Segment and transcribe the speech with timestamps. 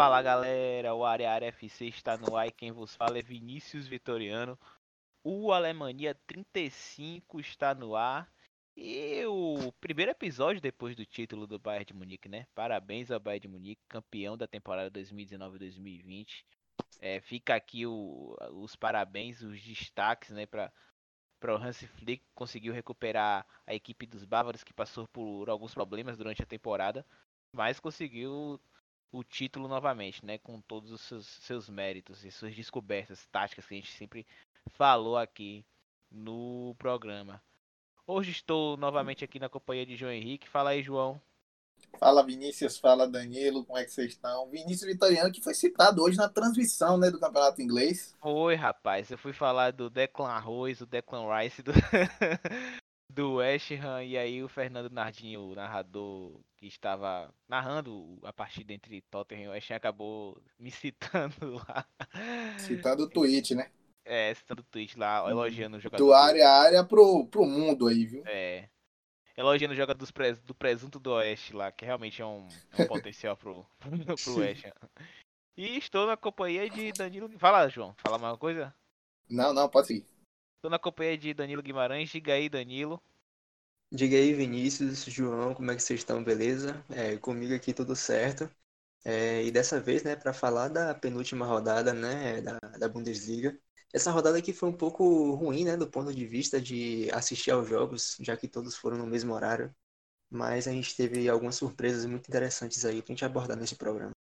[0.00, 3.86] Fala galera, o Área Área FC está no ar e quem vos fala é Vinícius
[3.86, 4.58] Vitoriano.
[5.22, 8.26] O Alemanha 35 está no ar
[8.74, 12.46] e o primeiro episódio depois do título do Bayern de Munique, né?
[12.54, 16.46] Parabéns ao Bayern de Munique, campeão da temporada 2019-2020.
[16.98, 20.72] É, fica aqui o, os parabéns, os destaques, né, para
[21.38, 26.16] para o Hansi Flick conseguiu recuperar a equipe dos bávaros que passou por alguns problemas
[26.16, 27.04] durante a temporada,
[27.54, 28.58] mas conseguiu
[29.12, 33.74] o título novamente, né, com todos os seus, seus méritos e suas descobertas táticas que
[33.74, 34.26] a gente sempre
[34.72, 35.64] falou aqui
[36.10, 37.42] no programa.
[38.06, 40.48] Hoje estou novamente aqui na companhia de João Henrique.
[40.48, 41.20] Fala aí, João.
[41.98, 44.48] Fala Vinícius, fala Danilo, como é que vocês estão?
[44.48, 48.14] Vinícius Vitoriano que foi citado hoje na transmissão né, do Campeonato Inglês.
[48.20, 49.10] Foi, rapaz.
[49.10, 51.72] Eu fui falar do Declan Arroz, do Declan Rice, do,
[53.10, 58.72] do West Ham, e aí o Fernando Nardinho, o narrador que estava narrando a partida
[58.72, 61.34] entre Tottenham e West Ham, acabou me citando
[61.68, 61.86] lá.
[62.58, 63.70] Citando o tweet, né?
[64.04, 66.04] É, citando o tweet lá, Hum, elogiando o jogador.
[66.04, 68.22] Do área a área pro, pro mundo aí, viu?
[68.26, 68.68] É.
[69.36, 70.06] Elogiando o jogador
[70.44, 74.64] do presunto do Oeste lá, que realmente é um, é um potencial pro, pro West
[74.66, 74.88] Ham.
[75.56, 77.28] E estou na companhia de Danilo.
[77.38, 77.94] Fala, João.
[77.98, 78.74] Fala mais uma coisa?
[79.28, 80.06] Não, não, pode seguir.
[80.60, 82.08] Estou na companhia de Danilo Guimarães.
[82.08, 83.02] Diga aí, Danilo.
[83.92, 86.84] Diga aí, Vinícius, João, como é que vocês estão, beleza?
[86.90, 88.48] É, comigo aqui tudo certo.
[89.04, 93.58] É, e dessa vez, né, para falar da penúltima rodada, né, da, da Bundesliga.
[93.94, 97.68] Essa rodada aqui foi um pouco ruim, né, do ponto de vista de assistir aos
[97.68, 99.74] jogos, já que todos foram no mesmo horário.
[100.30, 104.12] Mas a gente teve algumas surpresas muito interessantes aí pra gente abordar nesse programa.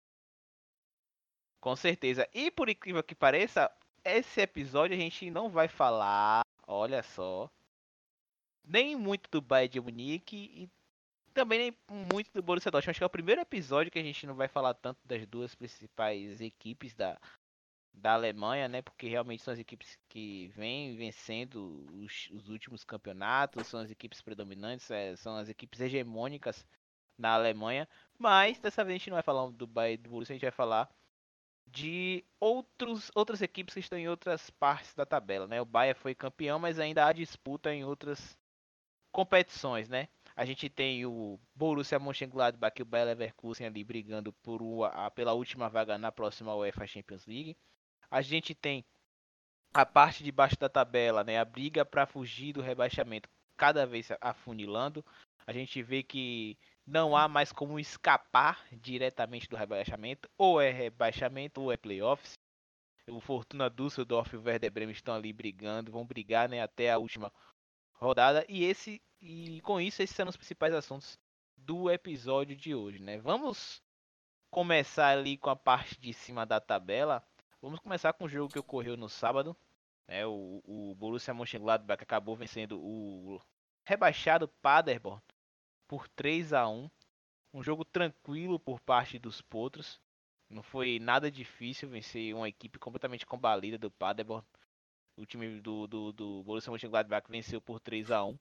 [1.61, 2.27] Com certeza.
[2.33, 3.71] E por incrível que pareça,
[4.17, 7.49] esse episódio a gente não vai falar, olha só,
[8.63, 10.69] nem muito do Bayern de Munique e
[11.33, 12.91] também nem muito do Borussia Dortmund.
[12.91, 15.55] Acho que é o primeiro episódio que a gente não vai falar tanto das duas
[15.55, 17.19] principais equipes da,
[17.93, 18.81] da Alemanha, né?
[18.81, 24.21] Porque realmente são as equipes que vêm vencendo os, os últimos campeonatos, são as equipes
[24.21, 26.65] predominantes, é, são as equipes hegemônicas
[27.17, 27.87] na Alemanha.
[28.17, 30.51] Mas dessa vez a gente não vai falar do Bayern do Borussia, a gente vai
[30.51, 30.89] falar
[31.71, 35.61] de outros, outras equipes que estão em outras partes da tabela, né?
[35.61, 38.37] O Bayern foi campeão, mas ainda há disputa em outras
[39.11, 40.07] competições, né?
[40.35, 45.33] A gente tem o Borussia Mönchengladbach e o Bayer Leverkusen ali brigando por uma, pela
[45.33, 47.57] última vaga na próxima UEFA Champions League.
[48.09, 48.85] A gente tem
[49.73, 51.37] a parte de baixo da tabela, né?
[51.37, 55.05] A briga para fugir do rebaixamento cada vez afunilando.
[55.45, 56.57] A gente vê que
[56.89, 60.27] não há mais como escapar diretamente do rebaixamento.
[60.37, 62.33] Ou é rebaixamento ou é playoffs.
[63.07, 66.97] O Fortuna Düsseldorf e o Werder Bremen estão ali brigando, vão brigar né, até a
[66.97, 67.31] última
[67.93, 68.45] rodada.
[68.47, 71.19] E esse e com isso esses são os principais assuntos
[71.57, 73.17] do episódio de hoje, né?
[73.17, 73.81] Vamos
[74.49, 77.23] começar ali com a parte de cima da tabela.
[77.61, 79.55] Vamos começar com o jogo que ocorreu no sábado.
[80.07, 80.25] Né?
[80.25, 83.41] O, o Borussia Mönchengladbach acabou vencendo o
[83.83, 85.21] rebaixado Paderborn
[85.89, 86.87] por 3 a 1
[87.51, 89.99] Um jogo tranquilo por parte dos potros.
[90.47, 94.45] Não foi nada difícil vencer uma equipe completamente combalida do Paderborn.
[95.17, 98.37] O time do, do, do Borussia Mönchengladbach venceu por 3 a 1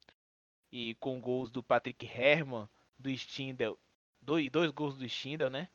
[0.70, 3.78] E com gols do Patrick Herrmann, do Stindl.
[4.20, 5.69] Dois, dois gols do Stindl, né?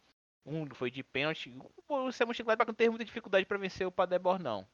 [0.46, 1.50] Um foi de pênalti.
[1.76, 4.68] O Borussia Mönchengladbach não teve muita dificuldade para vencer o Paderborn, não.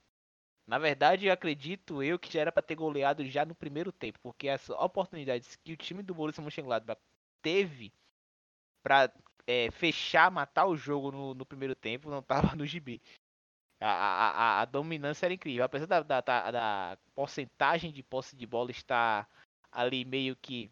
[0.69, 4.47] Na verdade, acredito eu que já era para ter goleado já no primeiro tempo, porque
[4.47, 7.02] as oportunidades que o time do Borussia Mönchengladbach
[7.41, 7.91] teve
[8.84, 9.12] para
[9.72, 13.02] fechar, matar o jogo no, no primeiro tempo, não tava no gibi.
[13.82, 18.35] A, a, a, a dominância era incrível, apesar da, da, da, da porcentagem de posse
[18.35, 19.28] de bola estar
[19.72, 20.70] ali meio que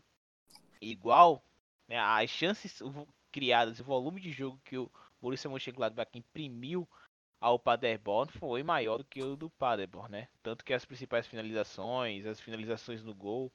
[0.80, 1.44] igual,
[1.88, 2.84] né, as chances
[3.32, 6.88] criadas, o volume de jogo que o Borussia Mönchengladbach imprimiu
[7.40, 10.28] ao Paderborn foi maior do que o do Paderborn, né?
[10.42, 13.52] Tanto que as principais finalizações, as finalizações no gol,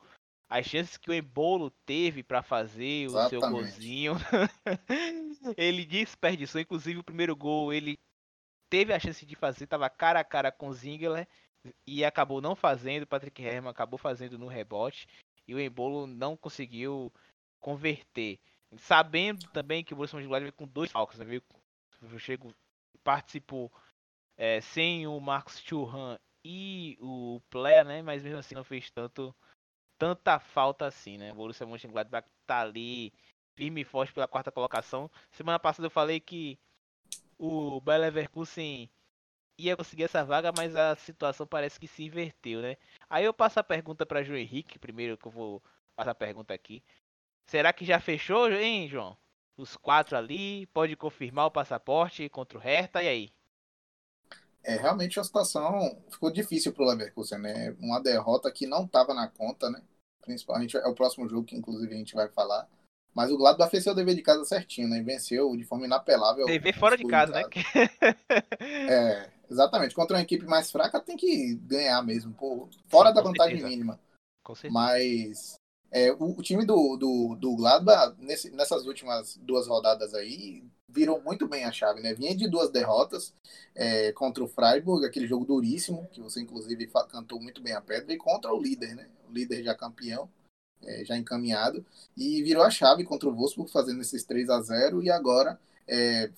[0.49, 3.50] as chances que o Embolo teve para fazer o seu Exatamente.
[3.50, 4.12] golzinho,
[5.56, 6.61] ele desperdiçou.
[6.61, 7.99] Inclusive o primeiro gol ele
[8.69, 11.26] teve a chance de fazer, tava cara a cara com o Zingler
[11.87, 13.02] e acabou não fazendo.
[13.02, 15.08] O Patrick Herrmann acabou fazendo no rebote
[15.46, 17.12] e o Embolo não conseguiu
[17.58, 18.38] converter.
[18.79, 21.25] Sabendo também que o Borussia Mönchengladbach veio com dois falcos, né?
[21.25, 21.43] Veio,
[22.19, 22.55] chego,
[23.02, 23.72] participou
[24.37, 28.02] é, sem o Marcos Churran e o Plea, né?
[28.02, 29.34] Mas mesmo assim não fez tanto
[29.99, 31.32] tanta falta assim, né?
[31.32, 33.12] O Borussia Mönchengladbach tá ali
[33.56, 35.10] firme e forte pela quarta colocação.
[35.31, 36.58] Semana passada eu falei que
[37.38, 38.90] o Bayer Leverkusen
[39.58, 42.76] ia conseguir essa vaga, mas a situação parece que se inverteu, né?
[43.08, 45.62] Aí eu passo a pergunta para João Henrique, primeiro que eu vou
[45.94, 46.82] passar a pergunta aqui.
[47.46, 49.16] Será que já fechou, hein, João?
[49.62, 53.32] Os quatro ali, pode confirmar o passaporte contra o Hertha, e aí?
[54.64, 57.76] É, realmente a situação ficou difícil para o Leverkusen, né?
[57.81, 59.82] Uma derrota que não estava na conta, né?
[60.20, 62.69] Principalmente é o próximo jogo que inclusive a gente vai falar.
[63.14, 65.03] Mas o Gladbach fez seu dever de casa certinho, né?
[65.03, 66.47] Venceu de forma inapelável.
[66.47, 67.43] Dever fora de casa, né?
[68.88, 69.94] é, exatamente.
[69.94, 73.69] Contra uma equipe mais fraca tem que ganhar mesmo, pô, fora da vantagem certeza.
[73.69, 74.00] mínima.
[74.43, 74.73] Com certeza.
[74.73, 75.61] Mas
[75.93, 81.21] é, o, o, time do, do, do Gladbach, nesse, nessas últimas duas rodadas aí, virou
[81.23, 82.15] muito bem a chave, né?
[82.15, 83.35] Vinha de duas derrotas
[83.75, 88.12] é, contra o Freiburg, aquele jogo duríssimo, que você inclusive cantou muito bem a pedra,
[88.12, 89.06] e contra o líder, né?
[89.29, 90.31] O líder já campeão,
[90.83, 91.85] é, já encaminhado,
[92.17, 96.31] e virou a chave contra o Wolfsburg, fazendo esses 3 a 0 e agora é,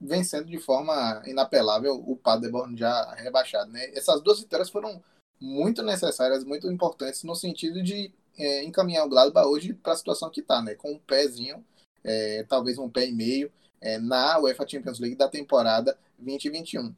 [0.00, 3.90] vencendo de forma inapelável o Paderborn já rebaixado, né?
[3.94, 5.02] Essas duas vitórias foram
[5.38, 8.12] muito necessárias, muito importantes no sentido de
[8.44, 10.74] é, encaminhar o Gladbach hoje para a situação que está, né?
[10.74, 11.64] Com um pezinho,
[12.04, 16.94] é, talvez um pé e meio, é, na UEFA Champions League da temporada 2021.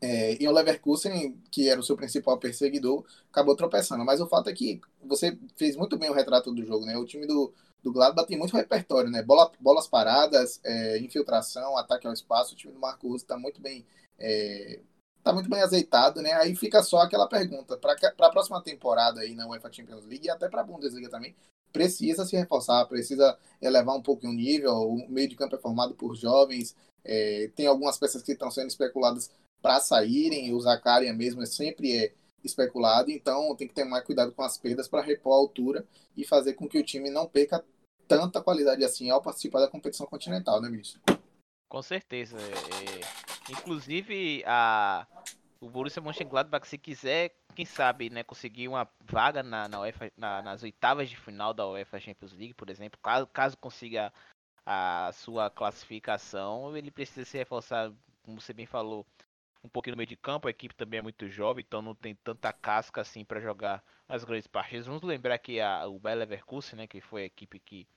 [0.00, 4.04] É, e o Leverkusen, que era o seu principal perseguidor, acabou tropeçando.
[4.04, 6.96] Mas o fato é que você fez muito bem o retrato do jogo, né?
[6.98, 7.52] O time do,
[7.82, 9.22] do Gladbach tem muito repertório, né?
[9.22, 12.54] Bola, bolas paradas, é, infiltração, ataque ao espaço.
[12.54, 13.86] O time do Marco Russo está muito bem
[14.18, 14.80] é,
[15.24, 16.34] tá muito bem azeitado, né?
[16.34, 20.30] Aí fica só aquela pergunta para a próxima temporada aí na UEFA Champions League e
[20.30, 21.34] até para a Bundesliga também,
[21.72, 24.72] precisa se reforçar, precisa elevar um pouco o nível.
[24.74, 28.68] O meio de campo é formado por jovens, é, tem algumas peças que estão sendo
[28.68, 29.30] especuladas
[29.62, 32.12] para saírem, o Zacarias mesmo é sempre é
[32.44, 36.26] especulado, então tem que ter mais cuidado com as perdas para repor a altura e
[36.26, 37.64] fazer com que o time não perca
[38.06, 41.00] tanta qualidade assim ao participar da competição continental, né, Vinícius?
[41.66, 42.36] Com certeza.
[42.36, 45.06] É, é, inclusive, a,
[45.60, 50.42] o Borussia Mönchengladbach, se quiser, quem sabe, né, conseguir uma vaga na, na UEFA, na,
[50.42, 54.12] nas oitavas de final da UEFA Champions League, por exemplo, caso, caso consiga
[54.66, 57.92] a sua classificação, ele precisa se reforçar,
[58.22, 59.06] como você bem falou,
[59.62, 60.46] um pouquinho no meio de campo.
[60.46, 64.24] A equipe também é muito jovem, então não tem tanta casca assim para jogar as
[64.24, 64.86] grandes partidas.
[64.86, 67.88] Vamos lembrar que a, o Bayer Leverkusen, né, que foi a equipe que,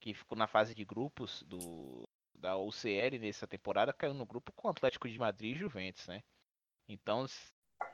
[0.00, 2.08] que ficou na fase de grupos do,
[2.40, 6.22] da UCL nessa temporada caiu no grupo com o Atlético de Madrid e Juventus, né?
[6.88, 7.26] Então,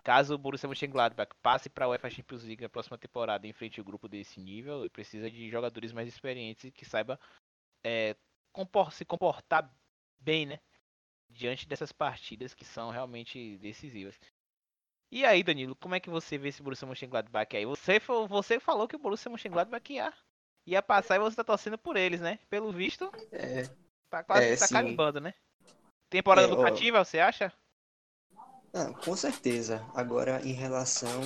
[0.02, 3.78] caso o Borussia Mönchengladbach passe para a UEFA Champions League na próxima temporada em frente
[3.78, 7.20] ao grupo desse nível, precisa de jogadores mais experientes e que saiba
[7.84, 8.16] é,
[8.52, 9.70] compor se comportar
[10.18, 10.60] bem, né?
[11.28, 14.18] Diante dessas partidas que são realmente decisivas.
[15.10, 17.64] E aí, Danilo, como é que você vê esse Borussia Mönchengladbach aí?
[17.64, 20.12] Você, você falou que o Borussia Mönchengladbach ia,
[20.66, 22.38] ia passar e você está torcendo por eles, né?
[22.48, 23.10] Pelo visto.
[23.30, 23.62] É,
[24.10, 25.34] Tá quase é, tá carimbando, né?
[26.08, 27.04] Temporada é, educativa, ó...
[27.04, 27.52] você acha?
[28.72, 29.84] Ah, com certeza.
[29.94, 31.20] Agora, em relação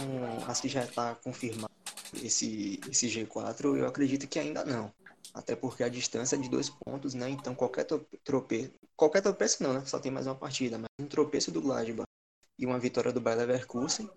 [0.46, 1.72] a se já está confirmado
[2.14, 4.92] esse, esse G4, eu acredito que ainda não.
[5.34, 7.28] Até porque a distância é de dois pontos, né?
[7.28, 7.86] Então qualquer
[8.24, 8.72] tropeço.
[8.96, 9.84] Qualquer tropeço não, né?
[9.86, 10.78] Só tem mais uma partida.
[10.78, 12.06] Mas um tropeço do Gladbach
[12.58, 14.08] e uma vitória do Bayer Leverkusen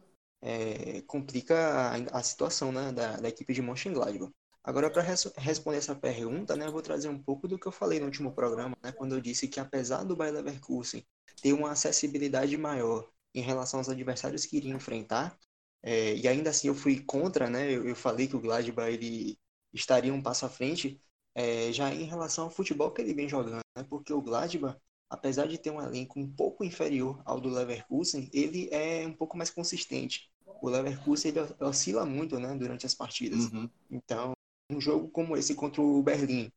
[0.41, 2.91] é, complica a, a, situação né?
[2.91, 4.31] da, da equipe de Mönchengladbach.
[4.63, 7.71] Agora, para res responder essa pergunta, né, eu vou trazer um pouco do que eu
[7.71, 11.05] falei no último programa, né, quando eu disse que apesar do Bayer Leverkusen
[11.41, 15.37] ter uma acessibilidade maior em relação aos adversários que iria enfrentar,
[15.81, 19.37] é, e ainda assim eu fui contra, né, eu, eu, falei que o Gladbach ele
[19.73, 20.97] estaria um passo à frente,
[21.35, 24.79] é, já em relação ao futebol que ele vem jogando, né, porque o Gladbach,
[25.09, 29.35] apesar de ter um elenco um pouco inferior ao do Leverkusen, ele é um pouco
[29.35, 30.31] mais consistente.
[30.61, 33.51] O Leverkusen ele oscila muito, né, durante as partidas.
[33.51, 33.69] Uhum.
[33.91, 34.33] Então,
[34.69, 36.51] um jogo como esse contra o Berlim,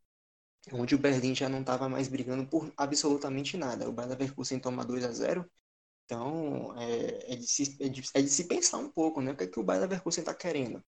[0.72, 3.88] onde o Berlim já não estava mais brigando por absolutamente nada.
[3.88, 5.48] O Bayer Leverkusen toma 2 a 0
[6.04, 9.32] então é, é, de se, é, de, é, de, se pensar um pouco, né?
[9.32, 10.82] O que, é que o Bayer Leverkusen está querendo?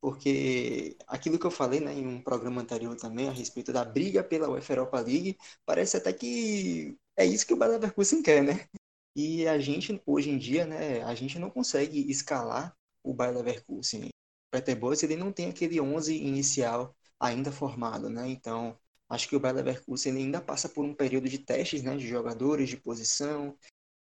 [0.00, 4.24] Porque aquilo que eu falei né, em um programa anterior também a respeito da briga
[4.24, 8.68] pela UEFA Europa League, parece até que é isso que o Bayer Leverkusen quer, né?
[9.16, 14.10] E a gente, hoje em dia, né, a gente não consegue escalar o Bayer Leverkusen.
[14.50, 18.28] Peter Bosz, ele não tem aquele 11 inicial ainda formado, né?
[18.28, 22.06] Então, acho que o Bayer Leverkusen ainda passa por um período de testes, né, de
[22.06, 23.56] jogadores, de posição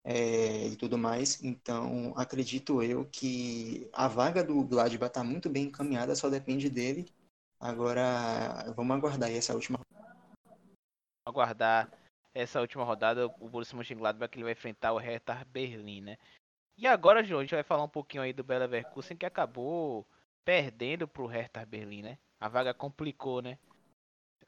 [0.04, 1.42] é, e tudo mais.
[1.44, 7.06] Então, acredito eu que a vaga do Gladbach está muito bem encaminhada, só depende dele.
[7.60, 9.80] Agora, vamos aguardar essa última
[11.26, 11.90] aguardar
[12.34, 16.18] essa última rodada, o Borussia Mönchengladbach ele vai enfrentar o Hertha Berlim, né?
[16.76, 20.06] E agora, João, a gente vai falar um pouquinho aí do Bayer Leverkusen que acabou
[20.44, 22.18] perdendo pro Hertha Berlim, né?
[22.40, 23.58] A vaga complicou, né?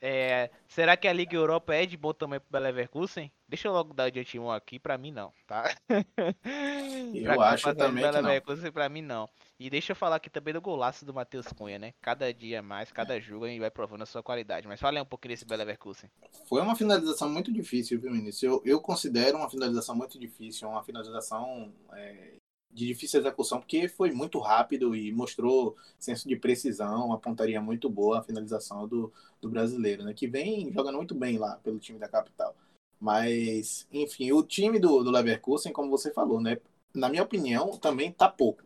[0.01, 3.31] É, será que a Liga Europa é de bom tamanho pro Leverkusen?
[3.47, 5.75] Deixa eu logo dar de antemão aqui, pra mim não, tá?
[7.13, 8.71] Eu acho também que não.
[8.71, 9.29] Pra mim não.
[9.59, 11.93] E deixa eu falar aqui também do golaço do Matheus Cunha, né?
[12.01, 14.67] Cada dia mais, cada jogo a gente vai provando a sua qualidade.
[14.67, 16.09] Mas fala aí um pouquinho desse Leverkusen.
[16.47, 18.43] Foi uma finalização muito difícil, viu, Vinícius?
[18.43, 22.33] Eu, eu considero uma finalização muito difícil, uma finalização é,
[22.71, 27.89] de difícil execução, porque foi muito rápido e mostrou senso de precisão, uma pontaria muito
[27.89, 30.13] boa a finalização do, do brasileiro, né?
[30.13, 32.55] Que vem jogando muito bem lá pelo time da capital.
[32.99, 36.57] Mas, enfim, o time do, do Leverkusen, como você falou, né?
[36.93, 38.63] Na minha opinião, também tá pouco.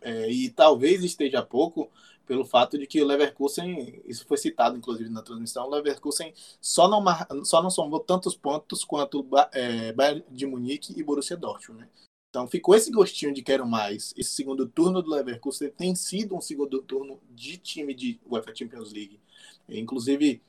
[0.00, 1.90] É, e talvez esteja pouco
[2.26, 6.88] pelo fato de que o Leverkusen, isso foi citado inclusive na transmissão, o Leverkusen só
[6.88, 7.04] não,
[7.44, 11.88] só não somou tantos pontos quanto é, Bayern de Munique e Borussia Dortmund, né?
[12.32, 14.14] Então ficou esse gostinho de quero mais.
[14.16, 18.90] Esse segundo turno do Leverkusen tem sido um segundo turno de time de UEFA Champions
[18.90, 19.20] League.
[19.68, 20.40] Inclusive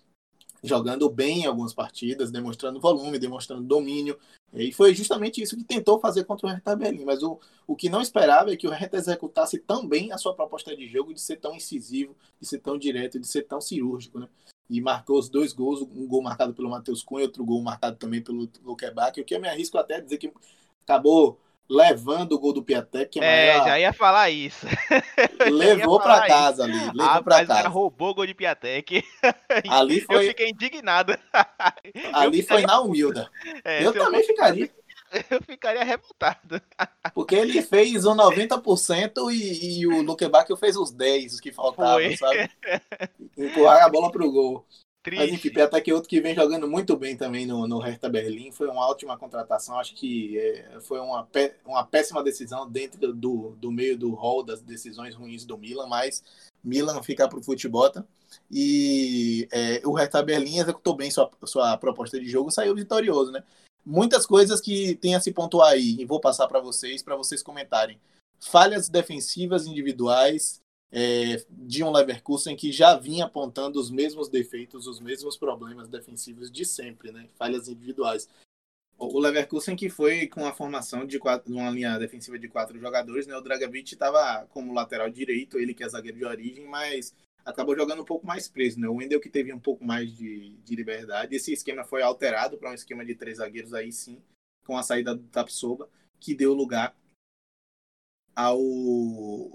[0.64, 4.18] jogando bem em algumas partidas, demonstrando volume, demonstrando domínio.
[4.54, 7.04] E foi justamente isso que tentou fazer contra o Hertha Berlim.
[7.04, 7.38] Mas o,
[7.68, 10.88] o que não esperava é que o Hertha executasse tão bem a sua proposta de
[10.88, 14.30] jogo, de ser tão incisivo, de ser tão direto, de ser tão cirúrgico, né?
[14.70, 18.22] E marcou os dois gols, um gol marcado pelo Matheus Cunha, outro gol marcado também
[18.22, 20.32] pelo Luque Bach, o que eu me arrisco até a dizer que
[20.84, 21.38] acabou
[21.70, 23.12] levando o gol do Piatek.
[23.12, 24.66] Que é, é já ia falar isso.
[25.52, 26.78] Levou para casa isso.
[26.78, 26.98] ali.
[26.98, 27.68] Levou ah, para casa.
[27.68, 29.04] roubou o gol de Piatek.
[29.70, 30.16] Ali foi...
[30.16, 31.18] Eu fiquei indignado.
[32.14, 33.30] Ali eu foi na humilda.
[33.66, 34.70] É, eu também eu ficaria.
[35.30, 36.62] Eu ficaria revoltado.
[37.14, 42.02] Porque ele fez um 90% e, e o Luquebac fez os 10 os que faltavam,
[42.02, 42.18] foi.
[42.18, 42.50] sabe?
[43.38, 44.66] Empurrar a bola pro gol.
[45.04, 45.22] Triste.
[45.22, 48.54] Mas enfim, até que outro que vem jogando muito bem também no, no Hertha Berlim.
[48.54, 49.78] Foi uma ótima contratação.
[49.78, 54.42] Acho que é, foi uma, pé, uma péssima decisão dentro do, do meio do hall
[54.42, 56.24] das decisões ruins do Milan, mas
[56.64, 57.92] Milan fica para o futebol.
[58.50, 63.44] E é, o Hertha Berlim executou bem sua, sua proposta de jogo saiu vitorioso, né?
[63.86, 67.44] Muitas coisas que tem a se pontuar aí, e vou passar para vocês, para vocês
[67.44, 68.00] comentarem.
[68.40, 70.63] Falhas defensivas individuais,
[70.96, 76.52] é, de um Leverkusen que já vinha apontando os mesmos defeitos, os mesmos problemas defensivos
[76.52, 77.28] de sempre, né?
[77.36, 78.30] Falhas individuais.
[78.96, 83.26] O Leverkusen que foi com a formação de quatro, uma linha defensiva de quatro jogadores,
[83.26, 83.36] né?
[83.36, 87.12] O Dragovic estava como lateral direito, ele que é zagueiro de origem, mas
[87.44, 88.88] acabou jogando um pouco mais preso, né?
[88.88, 91.36] O Wendel que teve um pouco mais de, de liberdade.
[91.36, 94.22] Esse esquema foi alterado para um esquema de três zagueiros aí sim,
[94.64, 96.96] com a saída do Tapsoba, que deu lugar
[98.36, 98.60] ao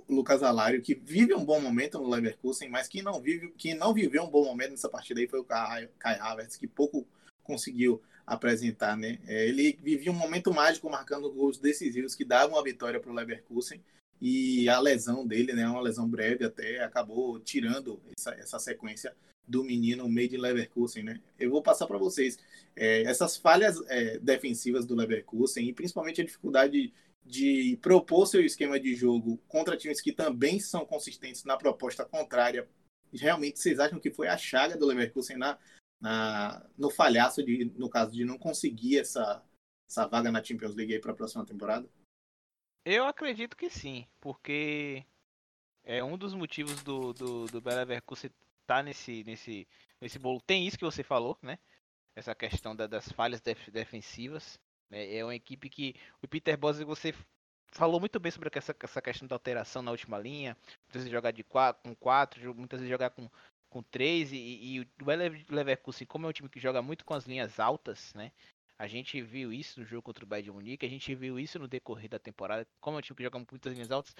[0.08, 3.92] Lucas Alário, que vive um bom momento no Leverkusen, mas que não, vive, que não
[3.92, 7.06] viveu um bom momento nessa partida aí foi o Kai, Havertz, que pouco
[7.42, 9.18] conseguiu apresentar, né?
[9.26, 13.14] É, ele vivia um momento mágico marcando gols decisivos que davam a vitória para o
[13.14, 13.82] Leverkusen
[14.20, 19.14] e a lesão dele, né, uma lesão breve até, acabou tirando essa, essa sequência
[19.46, 21.20] do menino made in Leverkusen, né?
[21.38, 22.38] Eu vou passar para vocês
[22.76, 26.92] é, essas falhas é, defensivas do Leverkusen e principalmente a dificuldade
[27.28, 32.66] de propor seu esquema de jogo contra times que também são consistentes na proposta contrária,
[33.12, 35.58] realmente vocês acham que foi a chaga do Leverkusen na,
[36.00, 39.44] na, no falhaço, de, no caso de não conseguir essa,
[39.86, 41.88] essa vaga na Champions League para a próxima temporada?
[42.84, 45.04] Eu acredito que sim, porque
[45.84, 49.68] é um dos motivos do, do, do Leverkusen estar tá nesse, nesse,
[50.00, 50.40] nesse bolo.
[50.40, 51.58] Tem isso que você falou, né?
[52.16, 54.58] Essa questão da, das falhas def, defensivas.
[54.90, 57.14] É, é uma equipe que o Peter Bosz você
[57.72, 61.30] falou muito bem sobre essa, essa questão da alteração na última linha, muitas vezes jogar
[61.30, 63.28] de quatro, com 4, muitas vezes jogar com,
[63.68, 64.86] com 3 e, e o
[65.50, 68.32] Leverkusen, como é um time que joga muito com as linhas altas, né?
[68.78, 71.58] A gente viu isso no jogo contra o Bayern de Munique, a gente viu isso
[71.58, 74.14] no decorrer da temporada, como é um time que joga com muitas linhas altas,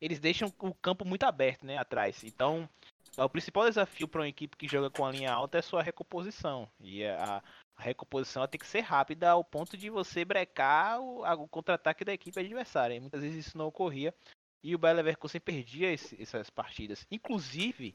[0.00, 2.24] eles deixam o campo muito aberto, né, atrás.
[2.24, 2.68] Então,
[3.16, 5.82] o principal desafio para uma equipe que joga com a linha alta é a sua
[5.82, 6.68] recomposição.
[6.80, 7.42] E a
[7.80, 12.38] recomposição tem que ser rápida ao ponto de você brecar o, o contra-ataque da equipe
[12.38, 12.94] adversária.
[12.94, 14.14] E muitas vezes isso não ocorria
[14.62, 17.06] e o Bayer Leverkusen perdia esse, essas partidas.
[17.10, 17.94] Inclusive,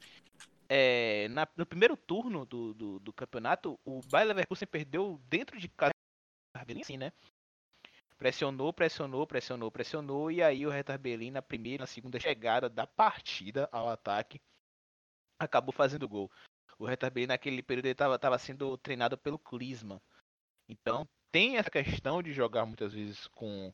[0.67, 5.69] é, na, no primeiro turno do, do, do, campeonato, o Bayer Leverkusen perdeu dentro de
[5.69, 5.93] casa,
[6.81, 7.11] assim, né?
[8.17, 10.99] Pressionou, pressionou, pressionou, pressionou, e aí o Hertha
[11.31, 14.41] na primeira, na segunda chegada da partida ao ataque,
[15.37, 16.31] acabou fazendo gol
[16.77, 19.99] o Hertha Berlim naquele período estava tava sendo treinado pelo Klinsmann.
[20.67, 23.73] Então tem essa questão de jogar muitas vezes com,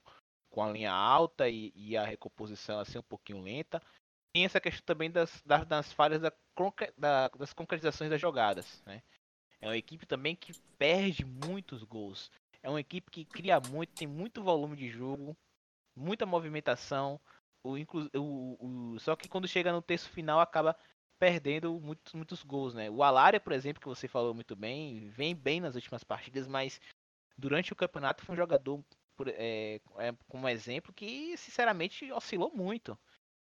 [0.49, 3.81] com a linha alta e, e a recomposição assim um pouquinho lenta.
[4.33, 6.31] Tem essa questão também das, das, das falhas da,
[6.97, 8.81] da, das concretizações das jogadas.
[8.85, 9.01] Né?
[9.59, 12.31] É uma equipe também que perde muitos gols.
[12.63, 15.35] É uma equipe que cria muito, tem muito volume de jogo,
[15.95, 17.19] muita movimentação.
[17.63, 17.75] O,
[18.17, 20.75] o, o, só que quando chega no terço final acaba
[21.21, 22.89] perdendo muitos, muitos gols, né?
[22.89, 26.81] O Alária, por exemplo, que você falou muito bem, vem bem nas últimas partidas, mas
[27.37, 28.83] durante o campeonato foi um jogador,
[29.15, 32.97] por, é, é, como exemplo, que sinceramente oscilou muito.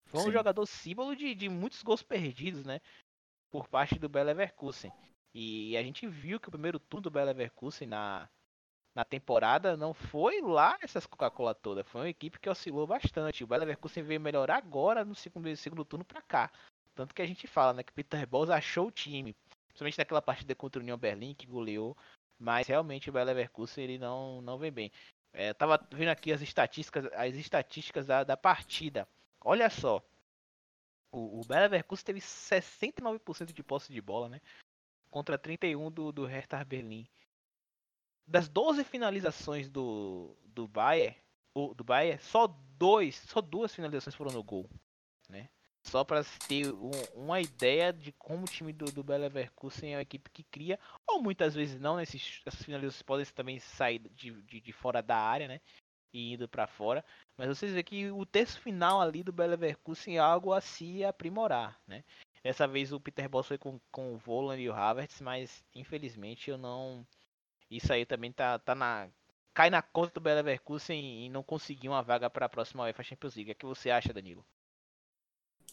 [0.07, 0.31] Foi um Sim.
[0.31, 2.81] jogador símbolo de, de muitos gols perdidos, né?
[3.51, 4.91] Por parte do Bela Leverkusen.
[5.31, 8.27] E a gente viu que o primeiro turno do Bela Leverkusen na,
[8.96, 11.84] na temporada não foi lá essas Coca-Cola toda.
[11.84, 13.43] Foi uma equipe que oscilou bastante.
[13.43, 16.51] O Bela Leverkusen veio melhorar agora no segundo, segundo turno para cá.
[16.98, 19.36] Tanto que a gente fala, né, que Peter Bosz achou o time,
[19.68, 21.96] principalmente naquela partida contra o União Berlim que goleou,
[22.39, 24.92] mas realmente o Bayer Leverkusen ele não não vem bem.
[25.32, 29.08] É, tava vendo aqui as estatísticas, as estatísticas da, da partida.
[29.42, 30.04] Olha só.
[31.12, 34.42] O, o Bayer Leverkusen teve 69% de posse de bola, né?
[35.12, 37.08] Contra 31 do do Hertha Berlim.
[38.25, 41.16] Das 12 finalizações do do Bayer,
[41.54, 44.68] o, do Bayer, só dois, só duas finalizações foram no gol?
[45.88, 50.01] Só para ter um, uma ideia de como o time do, do Leverkusen é uma
[50.01, 50.77] equipe que cria,
[51.08, 55.17] ou muitas vezes não, nesses, essas finalizações podem também sair de, de, de fora da
[55.17, 55.62] área, né?
[56.13, 57.06] E indo para fora.
[57.38, 61.06] Mas vocês veem que o terço final ali do Bayer Leverkusen é algo a se
[61.06, 62.03] aprimorar, né?
[62.44, 66.50] Dessa vez o Peter Boss foi com, com o Volan e o Havertz, mas infelizmente
[66.50, 67.08] eu não.
[67.72, 69.10] Isso aí também tá, tá na.
[69.53, 73.03] Cai na conta do Bayer Leverkusen e não conseguir uma vaga para a próxima UEFA
[73.03, 73.51] Champions League.
[73.53, 74.46] O que você acha, Danilo?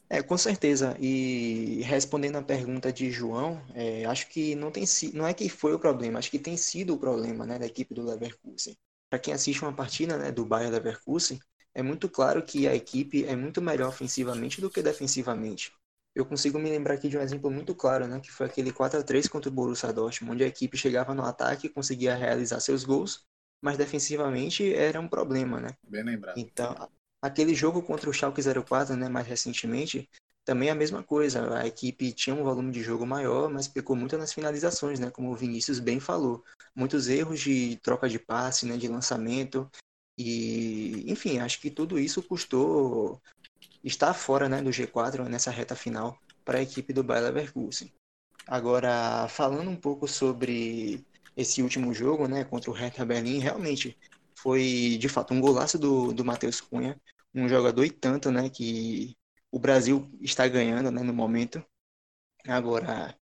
[0.09, 0.97] É, com certeza.
[1.01, 5.49] E respondendo a pergunta de João, é, acho que não tem sido, não é que
[5.49, 8.77] foi o problema, acho que tem sido o problema, né, da equipe do Leverkusen.
[9.11, 11.41] Para quem assiste uma partida, né, do Bayern Leverkusen,
[11.75, 15.73] é muito claro que a equipe é muito melhor ofensivamente do que defensivamente.
[16.15, 19.01] Eu consigo me lembrar aqui de um exemplo muito claro, né, que foi aquele 4
[19.01, 22.61] a 3 contra o Borussia Dortmund, onde a equipe chegava no ataque e conseguia realizar
[22.61, 23.25] seus gols,
[23.61, 25.71] mas defensivamente era um problema, né?
[25.83, 26.39] Bem lembrado.
[26.39, 26.77] Então,
[27.25, 30.11] Aquele jogo contra o Schalke 04, né, mais recentemente,
[30.45, 31.57] também é a mesma coisa.
[31.59, 35.33] A equipe tinha um volume de jogo maior, mas pecou muito nas finalizações, né, como
[35.33, 36.45] o Vinícius bem falou.
[36.77, 39.67] Muitos erros de troca de passe, né, de lançamento.
[40.19, 43.19] E, enfim, acho que tudo isso custou
[43.83, 47.91] estar fora né, do G4 nessa reta final para a equipe do Bayer Leverkusen.
[48.47, 51.03] Agora, falando um pouco sobre
[51.35, 53.97] esse último jogo, né, contra o Hertha Berlim, realmente
[54.37, 57.01] foi de fato um golaço do, do Matheus Cunha
[57.35, 59.17] um jogador e tanto, né, que
[59.51, 61.65] o Brasil está ganhando, né, no momento.
[62.47, 63.17] Agora,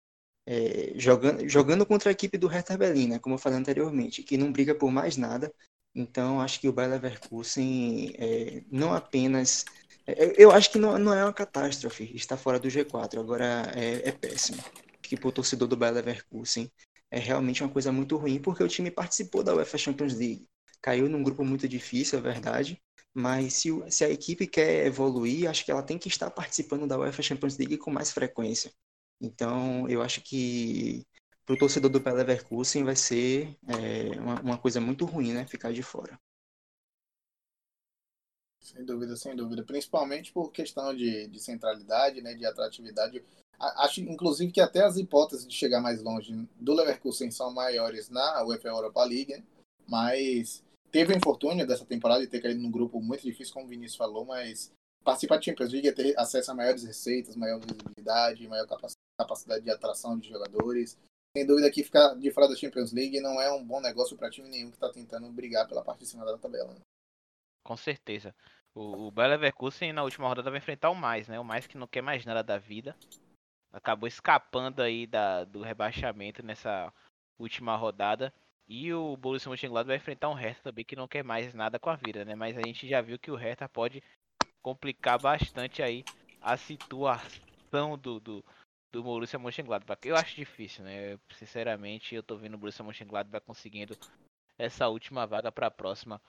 [0.45, 4.37] é, jogando, jogando contra a equipe do Hertha Berlin, né, como eu falei anteriormente, que
[4.37, 5.53] não briga por mais nada.
[5.93, 9.65] Então, acho que o Bayer Leverkusen é, não apenas...
[10.07, 14.09] É, eu acho que não, não é uma catástrofe estar fora do G4, agora é,
[14.09, 14.61] é péssimo.
[15.01, 16.71] Que para o torcedor do Bayer Leverkusen
[17.11, 20.47] é realmente uma coisa muito ruim, porque o time participou da UEFA Champions League.
[20.81, 22.81] Caiu num grupo muito difícil, é verdade,
[23.13, 26.97] mas se, se a equipe quer evoluir, acho que ela tem que estar participando da
[26.97, 28.71] UEFA Champions League com mais frequência.
[29.19, 31.05] Então, eu acho que
[31.45, 35.45] para o torcedor do Bayer Leverkusen vai ser é, uma, uma, coisa muito ruim, né?
[35.45, 36.19] Ficar de fora.
[38.59, 39.63] Sem dúvida, sem dúvida.
[39.63, 42.33] Principalmente por questão de, de centralidade, né?
[42.33, 43.23] De atratividade.
[43.59, 48.43] Acho, inclusive, que até as hipóteses de chegar mais longe do Leverkusen são maiores na
[48.43, 49.43] UEFA Europa League, né?
[49.87, 53.69] mas teve o infortúnio dessa temporada de ter caído num grupo muito difícil, como o
[53.69, 54.71] Vinícius falou, mas
[55.03, 58.67] participar de Champions League é ter acesso a maiores receitas, maior visibilidade, maior
[59.17, 60.97] capacidade de atração de jogadores.
[61.35, 64.29] Sem dúvida que ficar de fora da Champions League não é um bom negócio para
[64.29, 66.73] time nenhum que está tentando brigar pela parte de cima da tabela.
[66.73, 66.81] Né?
[67.63, 68.35] Com certeza.
[68.73, 71.39] O, o Bayer Leverkusen na última rodada vai enfrentar o mais, né?
[71.39, 72.95] O mais que não quer mais nada da vida.
[73.71, 76.93] Acabou escapando aí da, do rebaixamento nessa
[77.39, 78.33] última rodada.
[78.67, 81.89] E o Borussia Mönchengladbach vai enfrentar um Hertha também que não quer mais nada com
[81.89, 82.35] a vida, né?
[82.35, 84.01] Mas a gente já viu que o Hertha pode
[84.61, 86.03] complicar bastante aí
[86.39, 88.45] a situação do, do,
[88.91, 90.07] do Borussia Mönchengladbach.
[90.07, 91.19] Eu acho difícil, né?
[91.33, 93.97] Sinceramente, eu tô vendo o Borussia Mönchengladbach conseguindo
[94.57, 96.21] essa última vaga para a próxima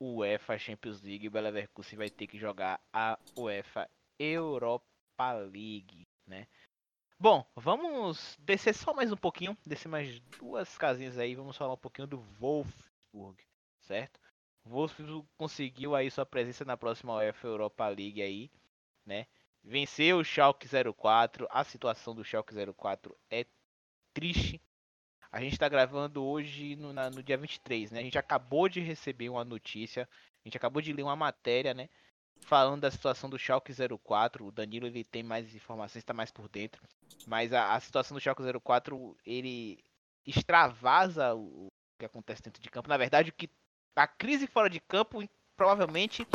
[0.00, 1.28] UEFA Champions League.
[1.28, 6.46] O Bela Leverkusen vai ter que jogar a UEFA Europa League, né?
[7.18, 11.78] Bom, vamos descer só mais um pouquinho, descer mais duas casinhas aí, vamos falar um
[11.78, 13.42] pouquinho do Wolfsburg,
[13.80, 14.20] certo?
[14.64, 18.50] O Wolfsburg conseguiu aí sua presença na próxima UEFA Europa League aí,
[19.06, 19.26] né?
[19.62, 23.46] Venceu o Schalke 04, a situação do Schalke 04 é
[24.12, 24.60] triste.
[25.32, 28.00] A gente está gravando hoje no, na, no dia 23, né?
[28.00, 30.08] A gente acabou de receber uma notícia,
[30.44, 31.88] a gente acabou de ler uma matéria, né?
[32.44, 36.48] Falando da situação do Schalke 04, o Danilo ele tem mais informações, está mais por
[36.48, 36.82] dentro,
[37.26, 39.82] mas a, a, situação do Schalke 04, ele
[40.26, 42.88] extravasa o, o que acontece dentro de campo.
[42.88, 43.48] Na verdade, o que
[43.96, 45.26] a crise fora de campo
[45.56, 46.26] provavelmente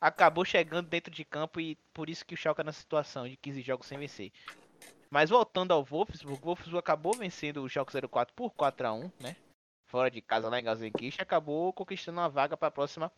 [0.00, 3.36] acabou chegando dentro de campo e por isso que o Schalke é na situação de
[3.36, 4.32] 15 jogos sem vencer.
[5.08, 9.10] Mas voltando ao Wolfsburg, o Wolfsburg acabou vencendo o Schalke 04 por 4 a 1
[9.20, 9.36] né?
[9.86, 10.64] Fora de casa lá em
[11.18, 13.12] acabou conquistando uma vaga para a próxima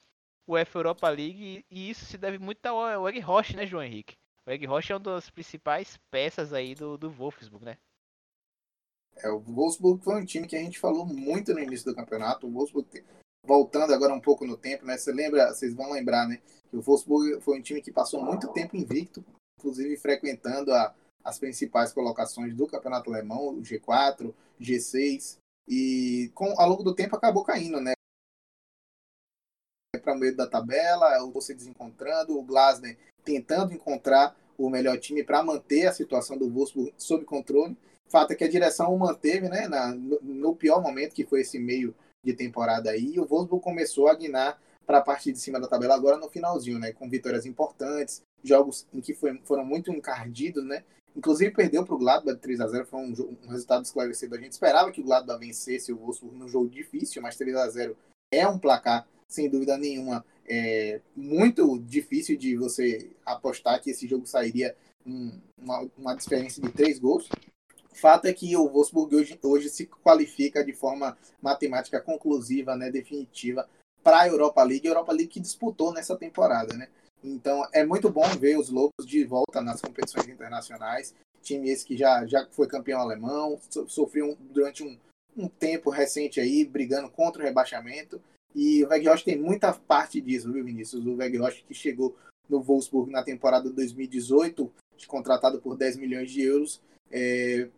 [0.48, 4.16] UEFA Europa League e isso se deve muito ao Egg Roche, né, João Henrique?
[4.46, 7.78] O Egg Roche é uma das principais peças aí do, do Wolfsburg, né?
[9.16, 12.46] É, o Wolfsburg foi um time que a gente falou muito no início do campeonato.
[12.46, 13.04] O Wolfsburg,
[13.44, 14.98] voltando agora um pouco no tempo, né?
[14.98, 16.42] Você lembra, vocês vão lembrar, né?
[16.68, 19.24] Que o Wolfsburg foi um time que passou muito tempo invicto,
[19.58, 26.68] inclusive frequentando a, as principais colocações do campeonato alemão, o G4, G6, e com, ao
[26.68, 27.93] longo do tempo acabou caindo, né?
[29.98, 35.42] Para o meio da tabela, você desencontrando, o Glasner tentando encontrar o melhor time para
[35.42, 37.76] manter a situação do Wolfsburg sob controle.
[38.08, 39.66] Fato é que a direção o manteve, né?
[39.66, 44.14] Na, no, pior momento, que foi esse meio de temporada aí, o Wolfsburg começou a
[44.14, 46.92] guinar para a parte de cima da tabela agora no finalzinho, né?
[46.92, 50.84] Com vitórias importantes, jogos em que foi, foram muito encardidos, né?
[51.16, 54.34] Inclusive perdeu para o Gladbach 3 a 0 foi um, um, resultado esclarecido.
[54.34, 57.68] A gente esperava que o Gladbach vencesse o Wolfsburg num jogo difícil, mas 3 a
[57.68, 57.96] 0
[58.32, 64.26] é um placar, sem dúvida nenhuma, é muito difícil de você apostar que esse jogo
[64.26, 67.28] sairia um, uma, uma diferença de três gols.
[67.94, 73.68] Fato é que o Wolfsburg hoje, hoje se qualifica de forma matemática conclusiva, né, definitiva,
[74.02, 76.88] para a Europa League, a Europa League que disputou nessa temporada, né?
[77.22, 81.14] Então é muito bom ver os Lobos de volta nas competições internacionais.
[81.40, 84.98] Time esse que já, já foi campeão alemão, sofreu durante um,
[85.34, 88.20] um tempo recente aí, brigando contra o rebaixamento.
[88.54, 91.04] E o Weghorst tem muita parte disso, viu, Vinícius?
[91.04, 92.16] O Weghorst que chegou
[92.48, 94.70] no Wolfsburg na temporada 2018,
[95.06, 97.68] contratado por 10 milhões de euros, é,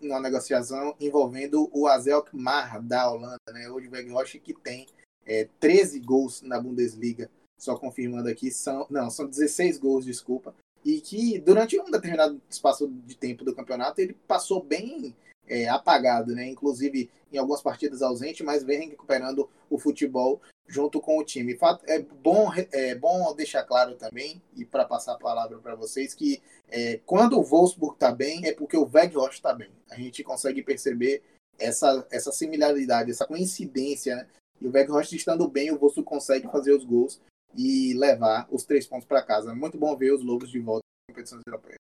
[0.00, 3.38] uma negociação envolvendo o Azelkmaar da Holanda.
[3.50, 3.68] Né?
[3.70, 4.86] Hoje o Weghorst que tem
[5.24, 11.00] é, 13 gols na Bundesliga só confirmando aqui, são, não, são 16 gols, desculpa, e
[11.00, 15.14] que durante um determinado espaço de tempo do campeonato ele passou bem
[15.48, 16.48] é, apagado, né?
[16.48, 21.58] Inclusive em algumas partidas ausente, mas vem recuperando o futebol junto com o time.
[21.86, 26.42] É bom, é bom deixar claro também, e para passar a palavra para vocês, que
[26.68, 29.70] é, quando o Wolfsburg está bem, é porque o Weghorst está bem.
[29.90, 31.22] A gente consegue perceber
[31.58, 34.26] essa, essa similaridade, essa coincidência, né?
[34.60, 37.20] E o Weghorst estando bem, o Wolfsburg consegue fazer os gols
[37.54, 39.54] e levar os três pontos para casa.
[39.54, 41.85] Muito bom ver os Lobos de volta em competições europeias.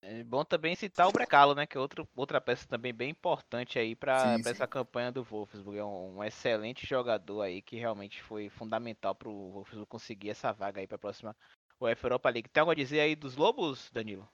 [0.00, 1.66] É bom também citar o Brecalo, né?
[1.66, 5.78] Que é outro, outra peça também bem importante aí para essa campanha do Wolfsburg.
[5.78, 10.52] É um, um, excelente jogador aí que realmente foi fundamental para o Wolfsburg conseguir essa
[10.52, 11.36] vaga aí para a próxima
[11.80, 12.48] UEFA Europa League.
[12.48, 14.28] Tem algo a dizer aí dos Lobos, Danilo?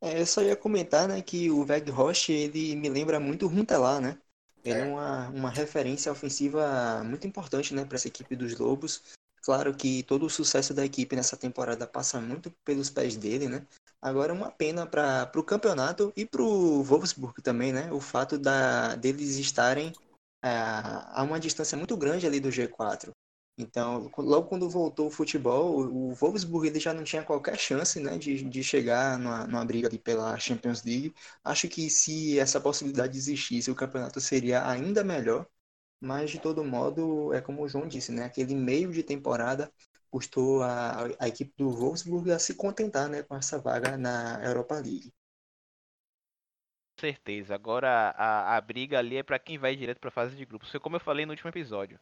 [0.00, 3.48] É, eu só ia comentar, né, que o Veg Roche, ele me lembra muito o
[3.48, 4.18] Runtelar, né?
[4.64, 9.02] Ele é, é uma, uma referência ofensiva muito importante, né, para essa equipe dos Lobos.
[9.42, 13.66] Claro que todo o sucesso da equipe nessa temporada passa muito pelos pés dele, né?
[14.02, 17.92] Agora, uma pena para o campeonato e para o Wolfsburg também, né?
[17.92, 19.92] O fato da, deles estarem
[20.42, 23.12] a, é, a uma distância muito grande ali do G4.
[23.56, 28.18] Então, logo quando voltou o futebol, o Wolfsburg ele já não tinha qualquer chance né,
[28.18, 31.14] de, de chegar numa, numa briga ali pela Champions League.
[31.44, 35.46] Acho que se essa possibilidade existisse, o campeonato seria ainda melhor.
[36.00, 38.24] Mas, de todo modo, é como o João disse, né?
[38.24, 39.72] Aquele meio de temporada
[40.12, 44.74] custou a, a equipe do Wolfsburg a se contentar né, com essa vaga na Europa
[44.74, 45.10] League.
[46.94, 47.54] Com certeza.
[47.54, 50.70] Agora, a, a briga ali é para quem vai direto para a fase de grupos.
[50.82, 51.98] Como eu falei no último episódio.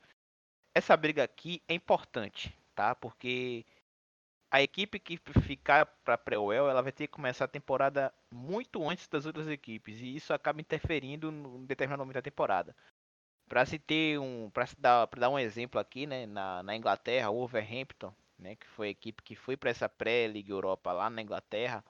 [0.75, 2.94] Essa briga aqui é importante, tá?
[2.94, 3.64] Porque
[4.51, 9.07] a equipe que ficar para pré-well, ela vai ter que começar a temporada muito antes
[9.07, 12.75] das outras equipes e isso acaba interferindo em determinado momento da temporada.
[13.50, 17.34] Para se ter um, para dar, dar um exemplo aqui, né, na, na Inglaterra, o
[17.34, 21.84] Wolverhampton, né, que foi a equipe que foi para essa pré-Liga Europa lá na Inglaterra,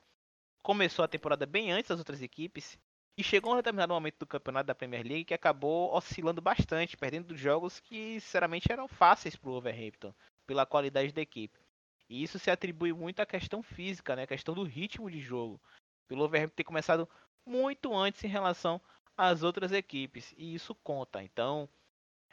[0.63, 2.79] começou a temporada bem antes das outras equipes
[3.15, 6.97] e chegou a um determinado momento do campeonato da Premier League que acabou oscilando bastante,
[6.97, 10.15] perdendo jogos que sinceramente eram fáceis para o Wolverhampton
[10.47, 11.61] pela qualidade da equipe.
[12.09, 15.61] E isso se atribui muito à questão física, né, a questão do ritmo de jogo.
[16.09, 17.07] Pelo Wolverhampton ter começado
[17.45, 18.81] muito antes em relação
[19.21, 20.35] as outras equipes.
[20.37, 21.23] E isso conta.
[21.23, 21.69] Então,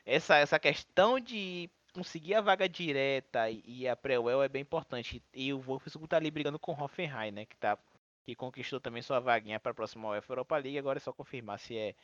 [0.05, 5.21] essa, essa questão de conseguir a vaga direta e a pré-well é bem importante.
[5.33, 7.45] E o Wolfsburg tá ali brigando com o Hoffenheim, né?
[7.45, 7.77] Que, tá,
[8.25, 10.77] que conquistou também sua vaguinha para a próxima UEFA Europa League.
[10.77, 11.95] Agora é só confirmar se é,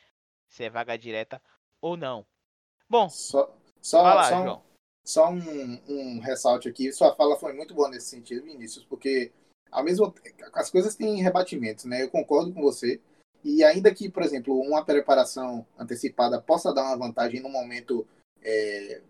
[0.48, 1.40] se é vaga direta
[1.80, 2.26] ou não.
[2.88, 4.62] Bom, só, só, lá, só, João.
[5.02, 6.92] só um, um ressalte aqui.
[6.92, 9.32] Sua fala foi muito boa nesse sentido, Vinícius, porque
[9.70, 10.14] ao mesmo
[10.52, 12.02] as coisas têm rebatimentos, né?
[12.02, 13.00] Eu concordo com você.
[13.44, 18.06] E ainda que, por exemplo, uma preparação antecipada possa dar uma vantagem no momento
[18.42, 19.02] é,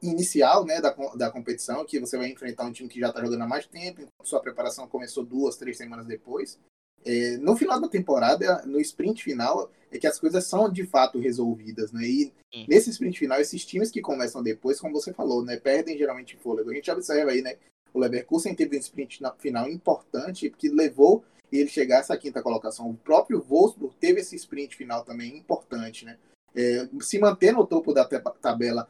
[0.00, 3.42] inicial né, da, da competição, que você vai enfrentar um time que já está jogando
[3.42, 6.58] há mais tempo, enquanto sua preparação começou duas, três semanas depois,
[7.04, 11.18] é, no final da temporada, no sprint final, é que as coisas são de fato
[11.18, 12.04] resolvidas, né?
[12.04, 12.66] E Sim.
[12.68, 16.70] nesse sprint final, esses times que começam depois, como você falou, né, perdem geralmente fôlego.
[16.70, 17.56] A gente observa aí, né?
[17.94, 22.90] O Leverkusen teve um sprint na- final importante que levou ele chegar essa quinta colocação.
[22.90, 26.18] O próprio Wolfsburg teve esse sprint final também importante, né?
[26.54, 28.88] É, se manter no topo da tabela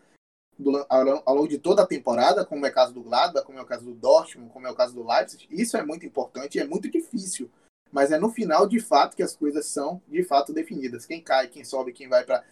[0.59, 3.59] do- ao, ao longo de toda a temporada, como é o caso do Gladbach, como
[3.59, 6.57] é o caso do Dortmund, como é o caso do Leipzig, isso é muito importante
[6.57, 7.51] e é muito difícil.
[7.91, 11.07] Mas é no final, de fato, que as coisas são, de fato, definidas.
[11.07, 12.45] Quem cai, quem sobe, quem vai para...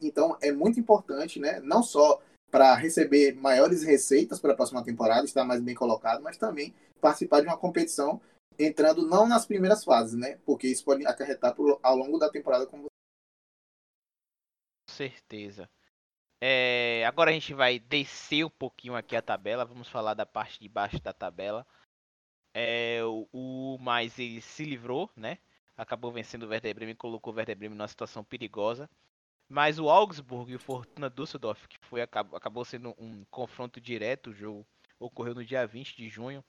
[0.00, 1.60] então, é muito importante, né?
[1.60, 6.36] Não só para receber maiores receitas para a próxima temporada, estar mais bem colocado, mas
[6.36, 8.20] também participar de uma competição
[8.58, 10.36] entrando não nas primeiras fases, né?
[10.44, 12.86] Porque isso pode acarretar pro- ao longo da temporada, Com
[14.88, 15.68] certeza.
[16.40, 19.64] É, agora a gente vai descer um pouquinho aqui a tabela.
[19.64, 21.66] Vamos falar da parte de baixo da tabela.
[22.54, 25.38] É, o, o mais ele se livrou, né?
[25.76, 28.88] Acabou vencendo o Werder Bremen, colocou o Werder Bremen numa situação perigosa.
[29.48, 34.34] Mas o Augsburg e o Fortuna Düsseldorf, que foi acabou sendo um confronto direto, o
[34.34, 34.66] jogo
[34.98, 36.44] ocorreu no dia 20 de junho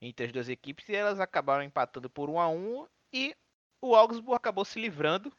[0.00, 3.36] entre as duas equipes e elas acabaram empatando por 1 a 1 e
[3.82, 5.32] o Augsburg acabou se livrando,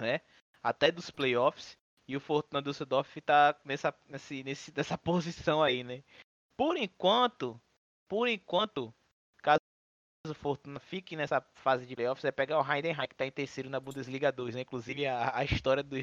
[0.00, 0.20] né?
[0.62, 1.76] Até dos playoffs
[2.08, 6.02] e o Fortuna Düsseldorf tá nessa nesse, nesse nessa posição aí, né?
[6.56, 7.60] Por enquanto,
[8.08, 8.94] por enquanto,
[9.42, 9.60] caso
[10.26, 13.70] o Fortuna fique nessa fase de playoffs, é pegar o Heidenheim que tá em terceiro
[13.70, 14.60] na Bundesliga 2, né?
[14.62, 15.96] Inclusive a, a história do,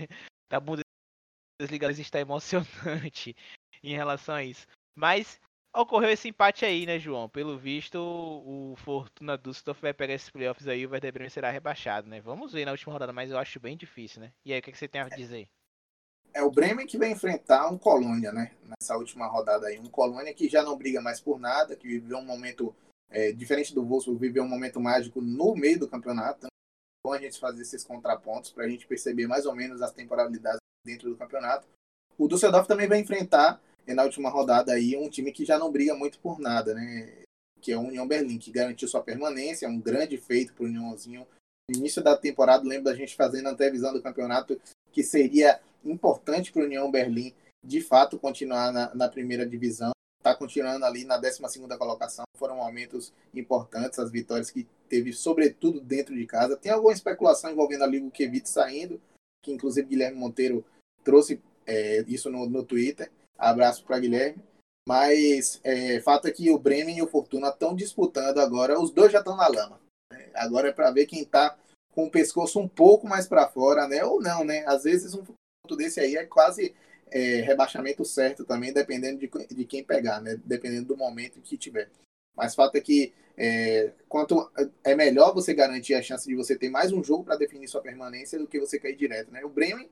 [0.49, 3.35] da Bundesliga 2 está emocionante
[3.83, 4.67] em relação a isso.
[4.95, 5.39] Mas
[5.75, 7.29] ocorreu esse empate aí, né, João?
[7.29, 11.49] Pelo visto, o Fortuna Düsseldorf vai pegar esses playoffs aí e o Werder Bremen será
[11.49, 12.21] rebaixado, né?
[12.21, 14.31] Vamos ver na última rodada, mas eu acho bem difícil, né?
[14.45, 15.49] E aí, o que, que você tem a dizer?
[16.33, 18.51] é o Bremen que vai enfrentar um Colônia, né?
[18.63, 19.79] Nessa última rodada aí.
[19.79, 22.75] Um Colônia que já não briga mais por nada, que viveu um momento
[23.09, 26.39] é, diferente do Wolfsburg, viveu um momento mágico no meio do campeonato.
[26.39, 29.81] Então, é bom a gente fazer esses contrapontos para a gente perceber mais ou menos
[29.81, 31.67] as temporalidades dentro do campeonato.
[32.17, 35.71] O Düsseldorf também vai enfrentar é, na última rodada aí um time que já não
[35.71, 37.23] briga muito por nada, né?
[37.59, 40.67] Que é o União Berlim, que garantiu sua permanência, é um grande feito para o
[40.67, 41.27] Uniãozinho.
[41.69, 46.51] No início da temporada, lembro da gente fazendo a antevisão do campeonato que seria importante
[46.51, 47.33] para o União Berlim
[47.65, 49.91] de fato continuar na, na primeira divisão.
[50.19, 51.39] Está continuando ali na 12
[51.77, 52.25] colocação.
[52.37, 56.57] Foram momentos importantes, as vitórias que teve, sobretudo dentro de casa.
[56.57, 59.01] Tem alguma especulação envolvendo a Liga Kevit saindo,
[59.43, 60.63] que inclusive Guilherme Monteiro
[61.03, 63.09] trouxe é, isso no, no Twitter.
[63.39, 64.43] Abraço para Guilherme.
[64.87, 68.79] Mas é, fato é que o Bremen e o Fortuna estão disputando agora.
[68.79, 69.79] Os dois já estão na lama.
[70.33, 71.57] Agora é para ver quem está
[71.91, 74.03] com o pescoço um pouco mais para fora, né?
[74.03, 74.63] Ou não, né?
[74.65, 76.73] Às vezes um ponto desse aí é quase
[77.11, 80.39] é, rebaixamento certo também, dependendo de, de, quem pegar, né?
[80.43, 81.89] Dependendo do momento que tiver.
[82.35, 84.51] Mas fato é que é, quanto
[84.83, 87.81] é melhor você garantir a chance de você ter mais um jogo para definir sua
[87.81, 89.43] permanência do que você cair direto, né?
[89.43, 89.89] O Bremen,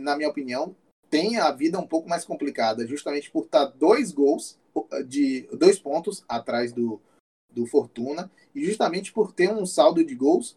[0.00, 0.74] na minha opinião,
[1.12, 4.58] tem a vida um pouco mais complicada, justamente por estar dois gols
[5.06, 6.98] de dois pontos atrás do,
[7.50, 10.56] do Fortuna e justamente por ter um saldo de gols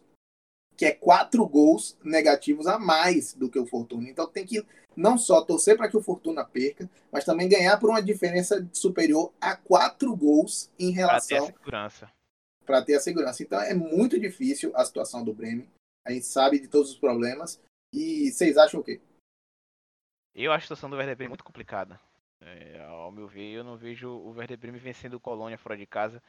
[0.74, 4.08] que é quatro gols negativos a mais do que o Fortuna.
[4.08, 4.64] Então tem que
[4.96, 9.34] não só torcer para que o Fortuna perca, mas também ganhar por uma diferença superior
[9.38, 12.12] a quatro gols em relação para ter a segurança.
[12.64, 13.42] Para ter a segurança.
[13.42, 15.68] Então é muito difícil a situação do Bremen.
[16.06, 17.60] A gente sabe de todos os problemas.
[17.92, 19.00] E vocês acham o quê?
[20.38, 21.98] Eu acho a situação do Werder Bremen muito complicada.
[22.42, 25.86] É, ao meu ver, eu não vejo o Werder Bremen vencendo o Colônia fora de
[25.86, 26.22] casa.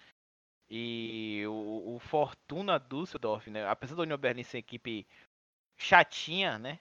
[0.70, 3.68] E o, o Fortuna Düsseldorf, né?
[3.68, 5.06] Apesar do Union Berlin ser equipe
[5.78, 6.80] chatinha, né?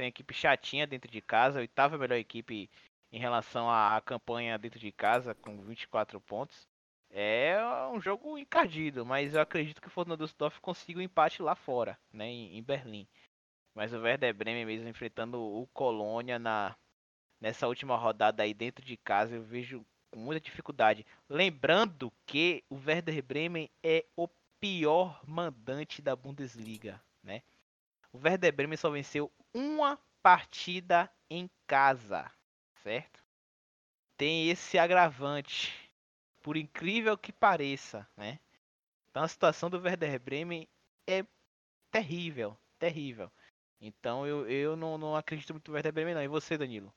[0.00, 2.70] Equipe chatinha dentro de casa, a oitava melhor equipe
[3.12, 6.66] em relação à, à campanha dentro de casa, com 24 pontos.
[7.10, 7.58] É
[7.92, 11.54] um jogo encardido, mas eu acredito que o Fortuna Düsseldorf consiga o um empate lá
[11.54, 12.26] fora, né?
[12.26, 13.06] Em, em Berlim.
[13.76, 16.74] Mas o Werder Bremen mesmo enfrentando o Colônia na,
[17.38, 21.04] nessa última rodada aí dentro de casa, eu vejo com muita dificuldade.
[21.28, 24.26] Lembrando que o Werder Bremen é o
[24.58, 27.42] pior mandante da Bundesliga, né?
[28.10, 32.32] O Werder Bremen só venceu uma partida em casa,
[32.82, 33.22] certo?
[34.16, 35.92] Tem esse agravante,
[36.40, 38.38] por incrível que pareça, né?
[39.10, 40.66] Então a situação do Werder Bremen
[41.06, 41.26] é
[41.90, 43.30] terrível, terrível.
[43.80, 46.22] Então eu, eu não, não acredito muito no Werder Bremen não.
[46.22, 46.92] E você, Danilo?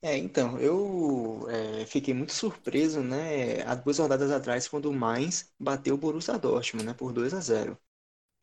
[0.00, 5.52] É, então, eu é, fiquei muito surpreso, né, há duas rodadas atrás, quando o Mainz
[5.58, 7.76] bateu o Borussia Dortmund, né, por 2 a 0.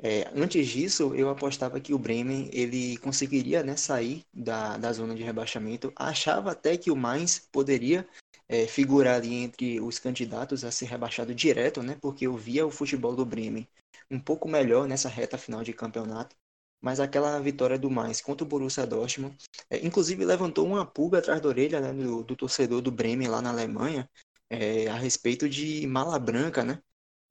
[0.01, 5.15] É, antes disso, eu apostava que o Bremen ele conseguiria né, sair da, da zona
[5.15, 5.93] de rebaixamento.
[5.95, 8.07] Achava até que o Mainz poderia
[8.49, 12.71] é, figurar ali entre os candidatos a ser rebaixado direto, né, porque eu via o
[12.71, 13.67] futebol do Bremen
[14.11, 16.35] um pouco melhor nessa reta final de campeonato.
[16.81, 19.35] Mas aquela vitória do Mainz contra o Borussia Dortmund,
[19.69, 23.41] é, inclusive levantou uma pulga atrás da orelha né, do, do, torcedor do Bremen lá
[23.41, 24.09] na Alemanha,
[24.49, 26.81] é, a respeito de mala branca, né?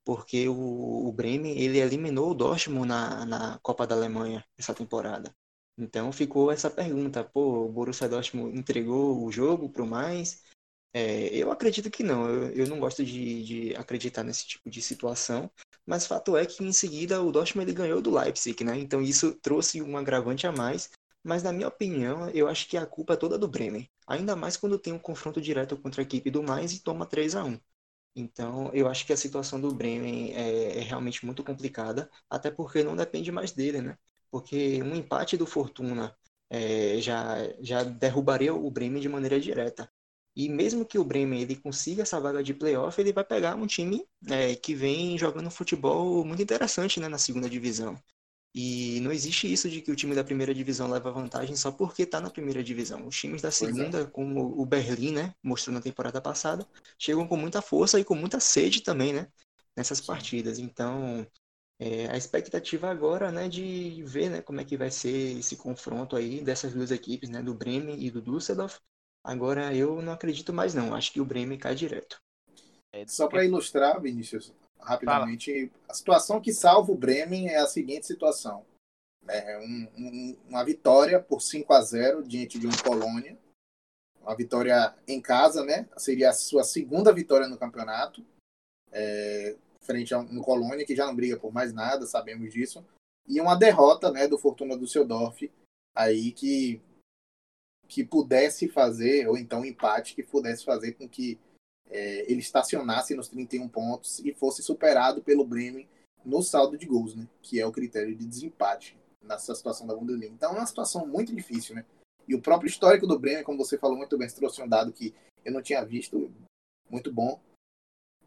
[0.05, 5.35] Porque o, o Bremen ele eliminou o Dortmund na, na Copa da Alemanha essa temporada.
[5.79, 10.43] Então ficou essa pergunta, pô, o Borussia Dortmund entregou o jogo para o mais?
[10.93, 14.81] É, eu acredito que não, eu, eu não gosto de, de, acreditar nesse tipo de
[14.81, 15.51] situação,
[15.87, 18.79] mas fato é que em seguida o Dortmund ele ganhou do Leipzig, né?
[18.79, 20.91] Então isso trouxe um agravante a mais,
[21.23, 24.57] mas na minha opinião, eu acho que a culpa é toda do Bremen, ainda mais
[24.57, 27.59] quando tem um confronto direto contra a equipe do mais e toma 3 a 1
[28.17, 32.83] então, eu acho que a situação do Bremen é, é, realmente muito complicada, até porque
[32.85, 33.99] não depende mais dele, né?
[34.31, 36.17] Porque um empate do Fortuna
[36.49, 39.91] é, já, já derrubaria o Bremen de maneira direta.
[40.37, 43.67] E mesmo que o Bremen ele consiga essa vaga de playoff, ele vai pegar um
[43.67, 47.97] time é, que vem jogando futebol muito interessante né, na segunda divisão.
[48.55, 52.03] E não existe isso de que o time da primeira divisão leva vantagem só porque
[52.03, 53.07] está na primeira divisão.
[53.07, 53.51] Os times da é.
[53.51, 54.07] segunda, é.
[54.07, 56.67] como o Berlim, né, mostrou na temporada passada,
[56.97, 59.29] chegam com muita força e com muita sede também, né,
[59.77, 60.61] nessas partidas.
[60.61, 61.27] Então,
[61.81, 66.15] é, a expectativa agora, né, de ver, né, como é que vai ser esse confronto
[66.15, 68.79] aí dessas duas equipes, né, do Bremen e do Düsseldorf,
[69.25, 72.21] Agora eu não acredito mais não, acho que o Bremen cai direto.
[72.93, 75.85] É, Só para ilustrar, Vinícius, rapidamente, Fala.
[75.89, 78.65] a situação que salva o Bremen é a seguinte situação.
[79.27, 83.39] É um, um, uma vitória por 5 a 0 diante de um Colônia.
[84.21, 85.89] Uma vitória em casa, né?
[85.97, 88.25] Seria a sua segunda vitória no campeonato.
[88.93, 92.85] É, frente a um Colônia, que já não briga por mais nada, sabemos disso.
[93.27, 95.51] E uma derrota né, do Fortuna Düsseldorf,
[95.95, 96.81] aí que
[97.95, 101.39] que pudesse fazer, ou então um empate que pudesse fazer com que
[101.89, 105.89] é, ele estacionasse nos 31 pontos e fosse superado pelo Bremen
[106.25, 107.29] no saldo de gols, né?
[107.41, 110.35] Que é o critério de desempate nessa situação da Bundesliga.
[110.35, 111.85] Então é uma situação muito difícil, né?
[112.27, 114.93] E o próprio histórico do Bremen, como você falou muito bem, você trouxe um dado
[114.93, 116.33] que eu não tinha visto,
[116.91, 117.41] muito bom.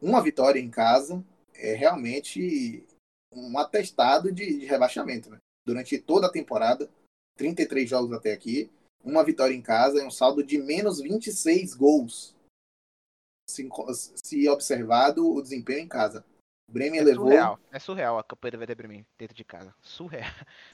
[0.02, 1.22] Uma vitória em casa
[1.54, 2.86] é realmente
[3.34, 5.40] um atestado de, de rebaixamento, né?
[5.66, 6.90] Durante toda a temporada,
[7.36, 8.72] 33 jogos até aqui,
[9.08, 12.36] uma vitória em casa e um saldo de menos 26 gols.
[13.50, 13.68] Se,
[14.24, 16.26] se observado o desempenho em casa.
[16.70, 17.26] O Bremen é levou.
[17.26, 17.60] Surreal.
[17.72, 19.74] É surreal a campanha do Werder Bremen dentro de casa.
[19.82, 20.30] Surreal.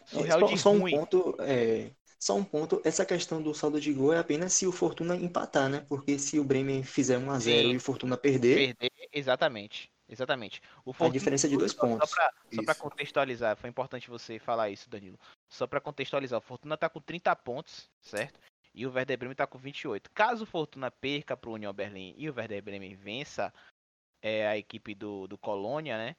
[0.06, 0.96] Surreal é, de só ruim.
[0.96, 2.82] Um ponto, é, só um ponto.
[2.84, 5.86] Essa questão do saldo de gol é apenas se o Fortuna empatar, né?
[5.88, 7.74] Porque se o Bremen fizer 1 a 0 Sim.
[7.74, 8.76] e o Fortuna perder.
[8.76, 9.91] Perder, exatamente.
[10.10, 10.62] Exatamente.
[10.84, 12.10] O Fortuna, a diferença é de dois pontos.
[12.10, 15.17] Só para contextualizar, foi importante você falar isso, Danilo.
[15.54, 18.39] Só para contextualizar, o Fortuna tá com 30 pontos, certo?
[18.74, 20.10] E o Werder Bremen tá com 28.
[20.10, 23.54] Caso o Fortuna perca pro União Berlim e o Werder Bremen vença
[24.20, 26.16] é, a equipe do, do Colônia, né?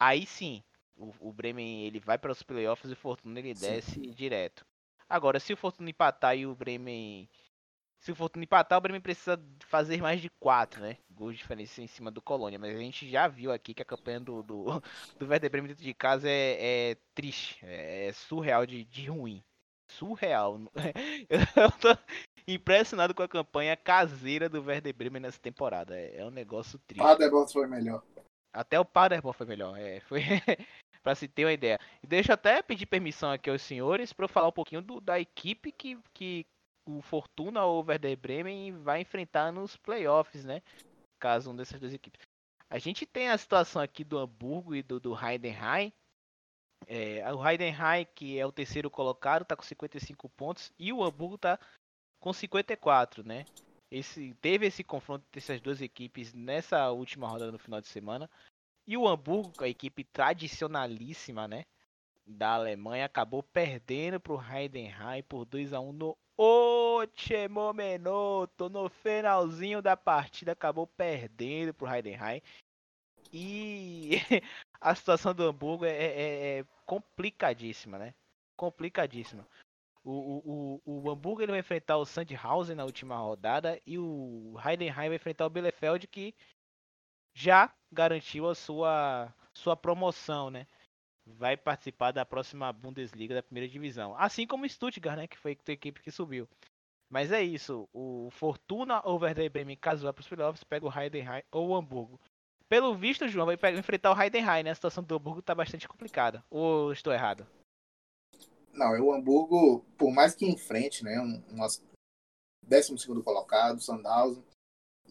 [0.00, 0.64] Aí sim,
[0.96, 4.10] o, o Bremen ele vai para os playoffs e o Fortuna ele desce sim.
[4.10, 4.66] direto.
[5.08, 7.30] Agora, se o Fortuna empatar e o Bremen
[8.02, 10.96] se o Fortuna empatar, o Bremen precisa fazer mais de 4, né?
[11.08, 12.58] Gols de diferença em cima do Colônia.
[12.58, 14.64] Mas a gente já viu aqui que a campanha do, do,
[15.20, 17.60] do Werder Bremen dentro de casa é, é triste.
[17.62, 19.40] É, é surreal de, de ruim.
[19.88, 20.60] Surreal.
[21.30, 21.96] Eu tô
[22.48, 25.96] impressionado com a campanha caseira do Werder Bremen nessa temporada.
[25.96, 27.04] É, é um negócio triste.
[27.04, 28.02] Paderborn foi melhor.
[28.52, 29.78] Até o Paderborn foi melhor.
[29.78, 30.22] É, foi
[31.04, 31.78] para se ter uma ideia.
[32.02, 35.00] E deixa eu até pedir permissão aqui aos senhores para eu falar um pouquinho do,
[35.00, 36.44] da equipe que, que
[36.84, 40.62] o Fortuna ou o Werder Bremen vai enfrentar nos playoffs, né?
[41.18, 42.20] Caso um dessas duas equipes.
[42.68, 45.92] A gente tem a situação aqui do Hamburgo e do, do Heidenheim.
[46.86, 51.36] É, o Heidenheim, que é o terceiro colocado, está com 55 pontos e o Hamburgo
[51.36, 51.58] está
[52.18, 53.44] com 54, né?
[53.90, 58.28] Esse, teve esse confronto dessas duas equipes nessa última rodada no final de semana.
[58.86, 61.64] E o Hamburgo, a equipe tradicionalíssima, né?
[62.26, 68.88] Da Alemanha, acabou perdendo para o Heidenheim por 2 a 1 no último minuto, no
[68.88, 72.40] finalzinho da partida, acabou perdendo pro Heidenheim.
[73.32, 74.12] E
[74.80, 78.14] a situação do Hamburgo é, é, é complicadíssima, né?
[78.56, 79.46] Complicadíssima.
[80.04, 84.56] O, o, o, o Hamburgo ele vai enfrentar o Sandhausen na última rodada e o
[84.64, 86.34] Heidenheim vai enfrentar o Bielefeld que
[87.34, 90.66] já garantiu a sua, sua promoção, né?
[91.26, 94.16] Vai participar da próxima Bundesliga da primeira divisão.
[94.16, 96.48] Assim como o Stuttgart, né, que foi a equipe que subiu.
[97.10, 100.98] Mas é isso, o Fortuna ou Werder Bremen, caso vá para os playoffs, pega o
[100.98, 102.18] Heidenheim ou o Hamburgo.
[102.68, 104.70] Pelo visto, João, vai pegar, enfrentar o Heidenheim, né?
[104.70, 106.42] A situação do Hamburgo está bastante complicada.
[106.48, 107.46] Ou estou errado?
[108.72, 111.66] Não, o Hamburgo, por mais que enfrente, né, um, um
[112.66, 114.42] 12 colocado, Sandhausen,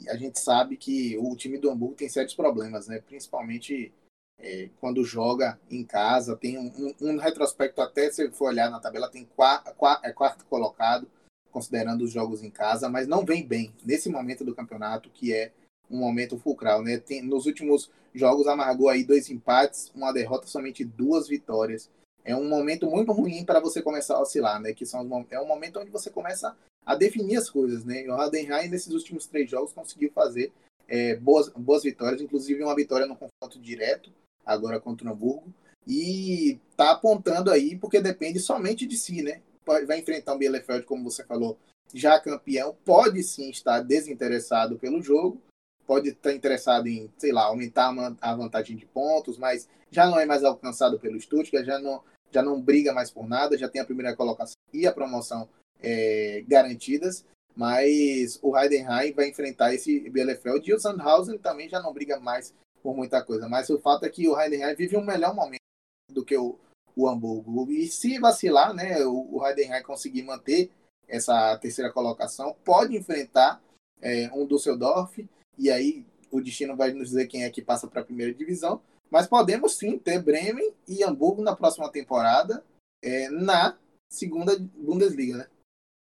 [0.08, 3.00] a gente sabe que o time do Hamburgo tem sérios problemas, né?
[3.00, 3.94] Principalmente
[4.42, 6.36] é, quando joga em casa.
[6.36, 9.74] Tem um, um, retrospecto, até se for olhar na tabela, tem quarto,
[10.04, 11.08] é quarto colocado,
[11.52, 15.52] considerando os jogos em casa, mas não vem bem nesse momento do campeonato, que é
[15.90, 16.82] um momento fulcral.
[16.82, 16.98] Né?
[16.98, 21.90] Tem, nos últimos jogos, amargou aí dois empates, uma derrota, somente duas vitórias.
[22.24, 24.74] É um momento muito ruim para você começar a oscilar, né?
[24.74, 28.04] Que são, é um momento onde você começa a definir as coisas, né?
[28.04, 30.52] E o Hardenheim, nesses últimos três jogos, conseguiu fazer
[30.88, 34.12] é, boas, boas vitórias, inclusive uma vitória no confronto direto,
[34.46, 35.54] agora contra o Hamburgo,
[35.88, 39.42] e tá apontando aí, porque depende somente de si, né?
[39.66, 41.58] Vai enfrentar um Bielefeld, como você falou,
[41.94, 45.42] já campeão, pode sim estar desinteressado pelo jogo,
[45.86, 50.26] pode estar interessado em, sei lá, aumentar a vantagem de pontos, mas já não é
[50.26, 53.86] mais alcançado pelo Stuttgart, já não, já não briga mais por nada, já tem a
[53.86, 55.50] primeira colocação e a promoção
[55.82, 57.26] é, garantidas,
[57.56, 60.70] mas o Heidenheim vai enfrentar esse Bielefeld.
[60.70, 64.10] E o Sandhausen também já não briga mais por muita coisa, mas o fato é
[64.10, 65.62] que o Heidenheim vive um melhor momento
[66.10, 66.60] do que o,
[66.96, 70.72] o Hamburgo, e se vacilar, né, o, o Heidenheim conseguir manter
[71.08, 73.62] essa terceira colocação, pode enfrentar
[74.02, 75.28] é, um Düsseldorf,
[75.58, 78.82] e aí o destino vai nos dizer quem é que passa para a primeira divisão,
[79.10, 82.64] mas podemos sim ter Bremen e Hamburgo na próxima temporada
[83.04, 83.78] é, na
[84.10, 85.48] segunda Bundesliga, né?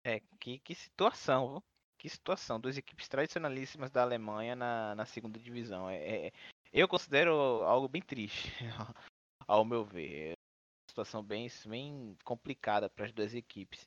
[0.05, 1.63] É, que, que situação, viu?
[1.97, 2.59] Que situação.
[2.59, 5.89] Duas equipes tradicionalíssimas da Alemanha na, na segunda divisão.
[5.89, 6.31] É, é,
[6.71, 8.51] eu considero algo bem triste,
[9.47, 10.31] ao meu ver.
[10.31, 13.81] É uma situação bem, bem complicada para as duas equipes.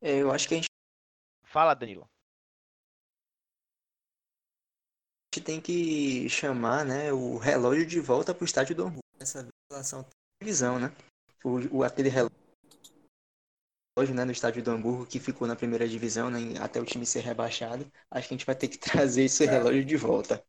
[0.00, 0.68] É, eu acho que a gente.
[1.44, 2.08] Fala, Danilo.
[5.32, 9.00] A gente tem que chamar né, o relógio de volta para o estádio do Hamburgo.
[9.18, 10.04] Essa relação
[10.38, 10.94] televisão, né?
[11.44, 12.36] O, o, aquele relógio
[13.98, 17.04] hoje, né, no estádio do Hamburgo, que ficou na primeira divisão, né, até o time
[17.04, 17.84] ser rebaixado.
[18.10, 19.50] Acho que a gente vai ter que trazer esse é.
[19.50, 20.44] relógio de volta.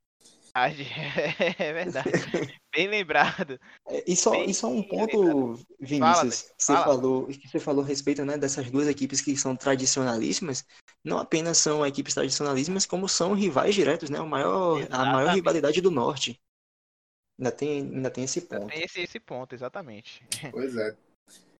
[1.59, 2.09] É verdade.
[2.73, 3.59] Bem lembrado.
[3.87, 5.65] É, e só, Bem e só um ponto, lembrado.
[5.79, 9.35] Vinícius, fala, que, você falou, que você falou a respeito né, dessas duas equipes que
[9.35, 10.65] são tradicionalíssimas,
[11.03, 14.19] não apenas são equipes tradicionalíssimas, como são rivais diretos, né?
[14.19, 16.39] O maior, a maior rivalidade do norte.
[17.39, 18.67] Ainda tem, ainda tem esse ponto.
[18.67, 20.23] Tem esse, esse ponto, exatamente.
[20.51, 20.95] Pois é.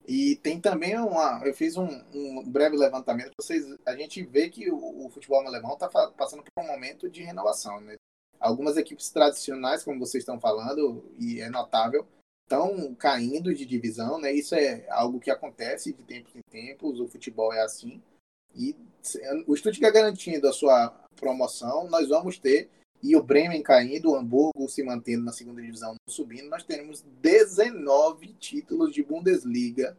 [0.07, 1.39] E tem também uma.
[1.45, 3.31] Eu fiz um, um breve levantamento.
[3.39, 5.87] Vocês, a gente vê que o, o futebol alemão está
[6.17, 7.79] passando por um momento de renovação.
[7.79, 7.95] Né?
[8.39, 12.07] Algumas equipes tradicionais, como vocês estão falando, e é notável,
[12.43, 14.19] estão caindo de divisão.
[14.19, 14.31] Né?
[14.31, 16.99] Isso é algo que acontece de tempos em tempos.
[16.99, 18.01] O futebol é assim.
[18.55, 18.75] E
[19.45, 22.69] o Stuttgart garantindo a sua promoção, nós vamos ter
[23.01, 28.33] e o Bremen caindo, o Hamburgo se mantendo na segunda divisão, subindo, nós teremos 19
[28.33, 29.97] títulos de Bundesliga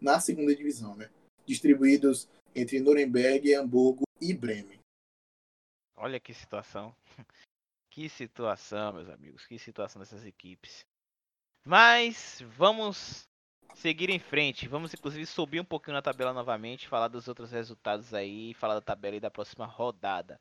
[0.00, 1.10] na segunda divisão, né?
[1.44, 4.78] Distribuídos entre Nuremberg, Hamburgo e Bremen.
[5.96, 6.94] Olha que situação.
[7.98, 9.44] Que situação, meus amigos.
[9.44, 10.86] Que situação dessas equipes.
[11.66, 13.28] Mas vamos
[13.74, 14.68] seguir em frente.
[14.68, 18.80] Vamos inclusive subir um pouquinho na tabela novamente, falar dos outros resultados aí, falar da
[18.80, 20.40] tabela e da próxima rodada.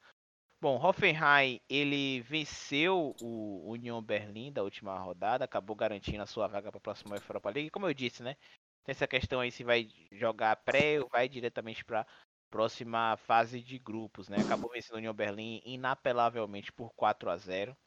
[0.62, 6.70] Bom, Hoffenheim, ele venceu o Union Berlin da última rodada, acabou garantindo a sua vaga
[6.70, 7.72] para a próxima Europa League.
[7.72, 8.36] Como eu disse, né?
[8.84, 12.05] Tem essa questão aí se vai jogar pré ou vai diretamente para
[12.49, 14.37] próxima fase de grupos, né?
[14.39, 17.77] Acabou vencendo o Union Berlin inapelavelmente por 4 a 0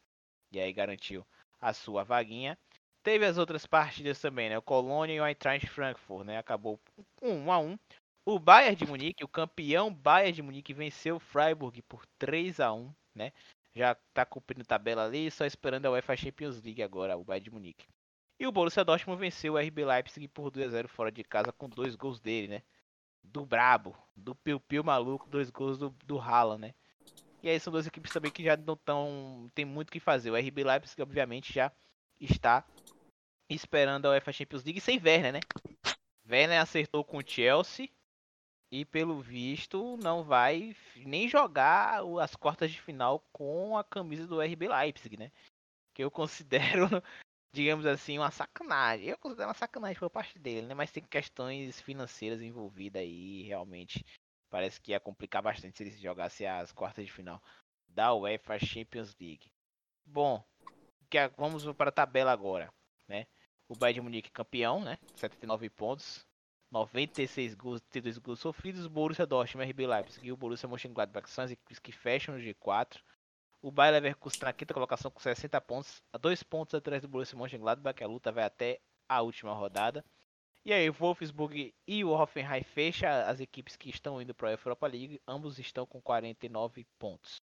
[0.53, 1.27] e aí garantiu
[1.61, 2.59] a sua vaguinha.
[3.03, 4.59] Teve as outras partidas também, né?
[4.59, 6.39] O Colônia e o Eintracht Frankfurt, né?
[6.39, 6.81] Acabou
[7.23, 7.79] 1 a 1.
[8.27, 12.73] O Bayern de Munique, o campeão Bayern de Munique, venceu o Freiburg por 3 a
[12.73, 13.33] 1 né?
[13.75, 17.51] Já tá cumprindo tabela ali, só esperando a UEFA Champions League agora, o Bayern de
[17.51, 17.87] Munique.
[18.39, 21.53] E o Borussia Dortmund venceu o RB Leipzig por 2 a 0 fora de casa
[21.53, 22.63] com dois gols dele, né?
[23.23, 26.75] Do Brabo, do Piu Piu maluco, dois gols do, do Haaland, né?
[27.43, 29.51] E aí são duas equipes também que já não estão.
[29.55, 30.31] tem muito o que fazer.
[30.31, 31.73] O RB Leipzig, obviamente, já
[32.19, 32.65] está
[33.49, 35.41] esperando a UEFA Champions League sem Werner, né?
[36.29, 37.89] Werner acertou com o Chelsea
[38.71, 44.41] e pelo visto não vai nem jogar as quartas de final com a camisa do
[44.41, 45.33] RB Leipzig, né?
[45.95, 46.89] Que eu considero,
[47.53, 49.09] digamos assim, uma sacanagem.
[49.09, 50.75] Eu considero uma sacanagem por parte dele, né?
[50.75, 54.05] Mas tem questões financeiras envolvidas aí, realmente.
[54.49, 57.43] Parece que ia complicar bastante se ele jogasse as quartas de final
[57.89, 59.51] da UEFA Champions League.
[60.05, 60.45] Bom,
[61.37, 62.73] vamos para a tabela agora,
[63.09, 63.27] né?
[63.69, 64.99] O Bayern de Munique campeão, né?
[65.15, 66.27] 79 pontos.
[66.71, 68.87] 96 gols, 32 gols sofridos.
[68.87, 73.01] Borussia Dortmund, RB Leipzig e o Borussia Mönchengladbach são as equipes que fecham o G4.
[73.63, 77.39] O Bayer Leverkusen na quinta colocação com 60 pontos, a dois pontos atrás do Borussia
[77.39, 78.03] Mönchengladbach.
[78.03, 80.05] A luta vai até a última rodada.
[80.65, 84.53] E aí, o Wolfsburg e o Hoffenheim fecham as equipes que estão indo para a
[84.53, 85.21] Europa League.
[85.27, 87.41] Ambos estão com 49 pontos.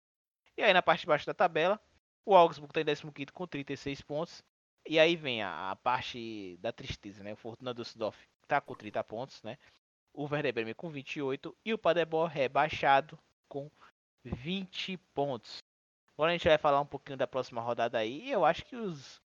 [0.56, 1.80] E aí, na parte de baixo da tabela,
[2.24, 4.42] o Augsburg está em 15 com 36 pontos.
[4.86, 7.32] E aí vem a, a parte da tristeza, né?
[7.32, 9.58] O Fortuna Düsseldorf tá com 30 pontos, né?
[10.12, 13.70] O Werder Bremen com 28 e o Paderborn rebaixado com
[14.24, 15.62] 20 pontos.
[16.14, 18.22] Agora a gente vai falar um pouquinho da próxima rodada aí.
[18.24, 19.20] E eu acho que os,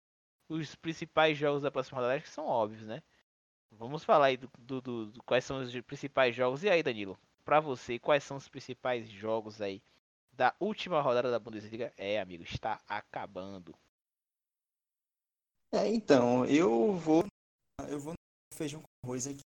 [0.48, 3.02] os principais jogos da próxima rodada que são óbvios, né?
[3.70, 6.62] Vamos falar aí do, do, do, do, quais são os principais jogos.
[6.62, 9.82] E aí, Danilo, para você, quais são os principais jogos aí
[10.32, 11.92] da última rodada da Bundesliga?
[11.96, 13.74] É, amigo, está acabando.
[15.72, 17.24] É, então, eu vou
[17.88, 19.40] eu vou no feijão com arroz aqui.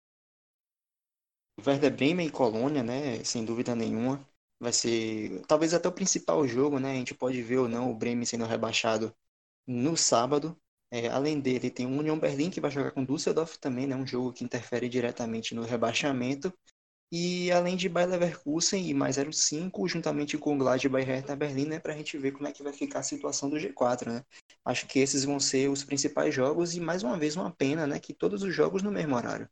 [1.66, 4.24] Werder Bremen e Colônia, né, sem dúvida nenhuma,
[4.60, 6.92] vai ser talvez até o principal jogo, né?
[6.92, 9.14] A gente pode ver ou não o Bremen sendo rebaixado
[9.66, 10.56] no sábado.
[10.92, 13.96] É, além dele, tem o Union Berlin que vai jogar com Düsseldorf também, né?
[13.96, 16.52] Um jogo que interfere diretamente no rebaixamento.
[17.12, 21.66] E além de Bayer Leverkusen e mais 05, juntamente com o Gladbach e Hertha Berlim,
[21.66, 24.24] né, para a gente ver como é que vai ficar a situação do G4, né?
[24.64, 27.98] Acho que esses vão ser os principais jogos e mais uma vez uma pena, né,
[27.98, 29.48] que todos os jogos no mesmo horário.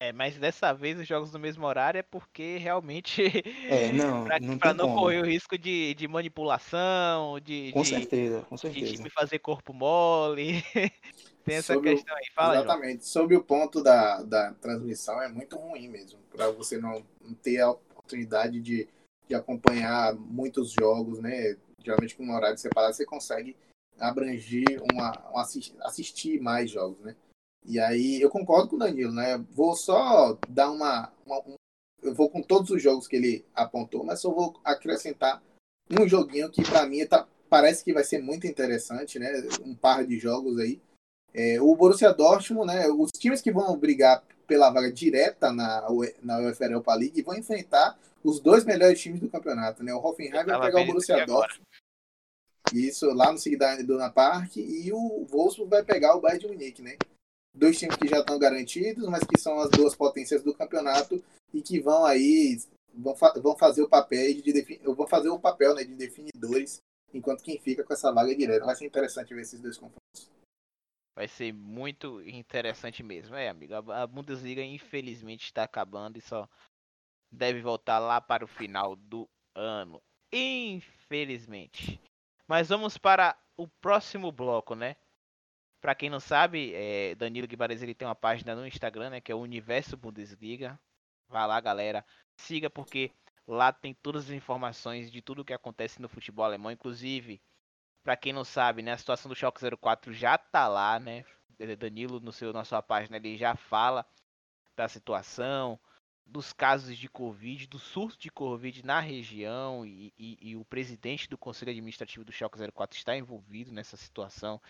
[0.00, 3.20] É, mas dessa vez os jogos no mesmo horário é porque realmente
[3.68, 7.88] é, não, pra, não, pra não correr o risco de, de manipulação, de, com de,
[7.88, 8.86] certeza, com certeza.
[8.86, 10.62] de time fazer corpo mole.
[11.44, 12.24] Tem essa Sobre questão aí.
[12.32, 13.00] Fala, exatamente.
[13.00, 13.00] João.
[13.00, 16.20] Sobre o ponto da, da transmissão, é muito ruim mesmo.
[16.30, 17.02] Para você não,
[17.42, 18.86] ter a oportunidade de,
[19.26, 21.56] de acompanhar muitos jogos, né?
[21.82, 23.56] Geralmente com um horário separado, você consegue
[23.98, 25.42] abranger uma, uma
[25.80, 27.16] assistir mais jogos, né?
[27.64, 29.38] E aí eu concordo com o Danilo, né?
[29.50, 31.54] Vou só dar uma, uma um,
[32.02, 35.42] eu vou com todos os jogos que ele apontou, mas só vou acrescentar
[35.90, 39.30] um joguinho que para mim tá, parece que vai ser muito interessante, né?
[39.64, 40.80] Um par de jogos aí
[41.34, 45.86] é, o Borussia Dortmund, né, os times que vão brigar pela vaga direta na,
[46.22, 49.84] na UEFA Europa League vão enfrentar os dois melhores times do campeonato.
[49.84, 49.92] Né?
[49.92, 51.62] O Hoffenheim vai pegar o Borussia Dortmund.
[52.72, 54.56] Isso, lá no Sigdane Dona Park.
[54.56, 56.96] E o Wolfsburg vai pegar o Bayern de Munique, né?
[57.58, 61.60] Dois times que já estão garantidos, mas que são as duas potências do campeonato e
[61.60, 62.56] que vão aí
[62.94, 66.80] vão, fa vão fazer o papel de vão fazer o papel né, de definidores,
[67.12, 68.64] enquanto quem fica com essa vaga direta.
[68.64, 70.30] Vai ser interessante ver esses dois confrontos.
[71.16, 73.34] Vai ser muito interessante mesmo.
[73.34, 76.48] É, amigo, a Bundesliga infelizmente está acabando e só
[77.28, 80.00] deve voltar lá para o final do ano.
[80.32, 82.00] Infelizmente.
[82.46, 84.94] Mas vamos para o próximo bloco, né?
[85.80, 89.30] Para quem não sabe, é, Danilo Guimarães ele tem uma página no Instagram, né, que
[89.30, 90.78] é o Universo Bundesliga.
[91.28, 92.04] Vai lá, galera,
[92.36, 93.12] siga porque
[93.46, 97.40] lá tem todas as informações de tudo o que acontece no futebol alemão, inclusive
[98.02, 101.24] para quem não sabe, né, a situação do Schalke 04 já tá lá, né?
[101.78, 104.06] Danilo no seu na sua página ele já fala
[104.76, 105.78] da situação,
[106.24, 111.28] dos casos de Covid, do surto de Covid na região e, e, e, o presidente
[111.28, 114.60] do Conselho Administrativo do Schalke 04 está envolvido nessa situação.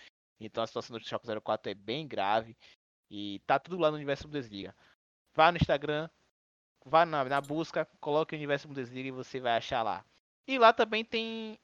[0.41, 2.57] Então a situação do Schalke 04 é bem grave
[3.11, 4.75] e tá tudo lá no Universo Bundesliga.
[5.35, 6.09] Vá no Instagram,
[6.85, 10.05] vá na, na busca, coloque o Universo Bundesliga e você vai achar lá.
[10.47, 11.59] E lá também tem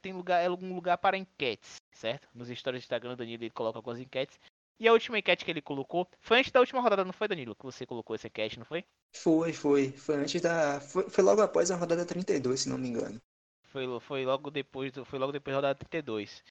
[0.00, 2.28] tem lugar, é algum lugar para enquetes, certo?
[2.34, 4.38] Nos stories do Instagram, o Danilo ele coloca algumas enquetes.
[4.78, 7.54] E a última enquete que ele colocou foi antes da última rodada, não foi, Danilo?
[7.54, 8.84] Que você colocou essa enquete, não foi?
[9.14, 9.92] Foi, foi.
[9.92, 10.80] Foi antes da.
[10.80, 13.20] Foi, foi logo após a rodada 32, se não me engano.
[13.64, 16.42] Foi, foi logo depois foi logo depois da rodada 32.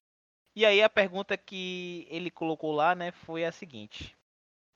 [0.59, 4.13] E aí a pergunta que ele colocou lá, né, foi a seguinte: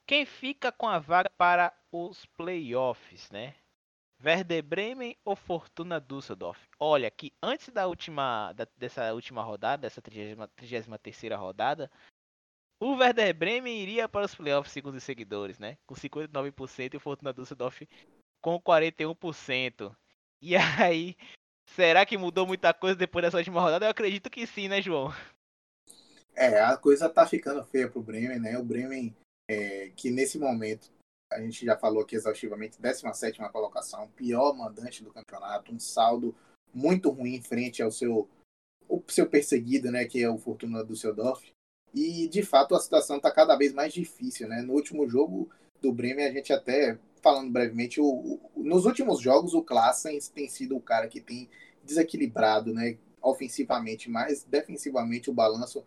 [0.07, 3.53] Quem fica com a vaga para os playoffs, né?
[4.23, 6.57] Werder Bremen ou Fortuna Düsseldorf?
[6.79, 10.87] Olha, que antes da última da, dessa última rodada, dessa 33
[11.37, 11.91] rodada,
[12.79, 15.77] o Werder Bremen iria para os playoffs segundo os seguidores, né?
[15.85, 17.85] Com 59% e o Fortuna Düsseldorf
[18.41, 19.93] com 41%.
[20.41, 21.17] E aí,
[21.65, 23.85] será que mudou muita coisa depois dessa última rodada?
[23.85, 25.11] Eu acredito que sim, né, João?
[26.35, 28.57] É, a coisa tá ficando feia pro Bremen, né?
[28.57, 29.15] O Bremen,
[29.49, 30.91] é, que nesse momento
[31.31, 36.35] a gente já falou aqui exaustivamente, 17 colocação, pior mandante do campeonato, um saldo
[36.73, 38.27] muito ruim frente ao seu,
[38.87, 41.51] o seu perseguido, né, que é o Fortuna Düsseldorf.
[41.93, 44.47] E, de fato, a situação está cada vez mais difícil.
[44.47, 44.61] Né?
[44.61, 49.53] No último jogo do Bremen, a gente até, falando brevemente, o, o, nos últimos jogos,
[49.53, 51.49] o Klassen tem sido o cara que tem
[51.83, 55.83] desequilibrado né, ofensivamente, mas defensivamente o balanço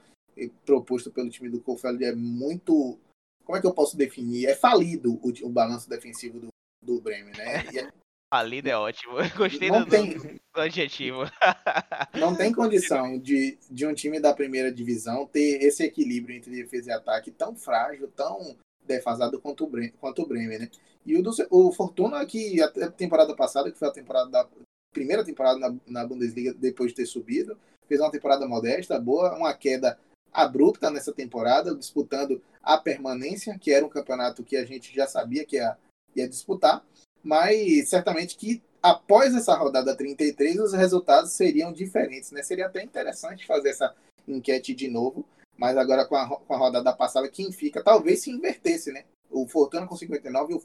[0.64, 2.98] proposto pelo time do Kofeld é muito
[3.46, 4.46] como é que eu posso definir?
[4.46, 6.48] É falido o, o balanço defensivo do,
[6.82, 7.64] do Bremen, né?
[7.76, 7.92] É,
[8.28, 9.20] falido é ótimo.
[9.20, 11.20] Eu gostei não do, tem, do adjetivo.
[12.18, 16.90] Não tem condição de, de um time da primeira divisão ter esse equilíbrio entre defesa
[16.90, 20.70] e ataque tão frágil, tão defasado quanto o Bremen, quanto o Bremen né?
[21.04, 24.48] E o, do, o Fortuna, que a temporada passada, que foi a temporada da
[24.92, 27.56] primeira temporada na, na Bundesliga depois de ter subido,
[27.86, 29.98] fez uma temporada modesta, boa, uma queda
[30.36, 35.46] abrupta nessa temporada, disputando a permanência, que era um campeonato que a gente já sabia
[35.46, 35.78] que ia,
[36.14, 36.84] ia disputar,
[37.24, 42.42] mas certamente que após essa rodada 33 os resultados seriam diferentes, né?
[42.42, 43.94] Seria até interessante fazer essa
[44.28, 45.24] enquete de novo,
[45.56, 49.04] mas agora com a, com a rodada passada, quem fica talvez se invertesse, né?
[49.30, 50.62] O Fortuna com 59 e o,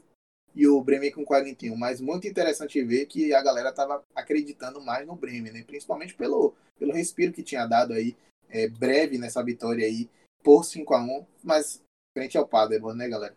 [0.54, 5.06] e o Bremen com 41, mas muito interessante ver que a galera estava acreditando mais
[5.06, 5.64] no Bremen, né?
[5.66, 8.14] Principalmente pelo, pelo respiro que tinha dado aí
[8.52, 10.08] é, breve nessa vitória aí
[10.44, 11.82] por 5 a 1 mas
[12.12, 13.36] frente ao Paderborn, né, galera?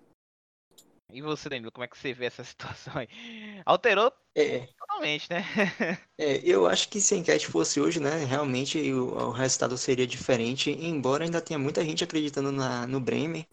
[1.11, 3.07] E você, Danilo, como é que você vê essa situação aí?
[3.65, 5.43] Alterou É, totalmente, né?
[6.19, 10.05] é, eu acho que se a enquete fosse hoje, né, realmente o, o resultado seria
[10.05, 13.47] diferente, embora ainda tenha muita gente acreditando na, no Bremen.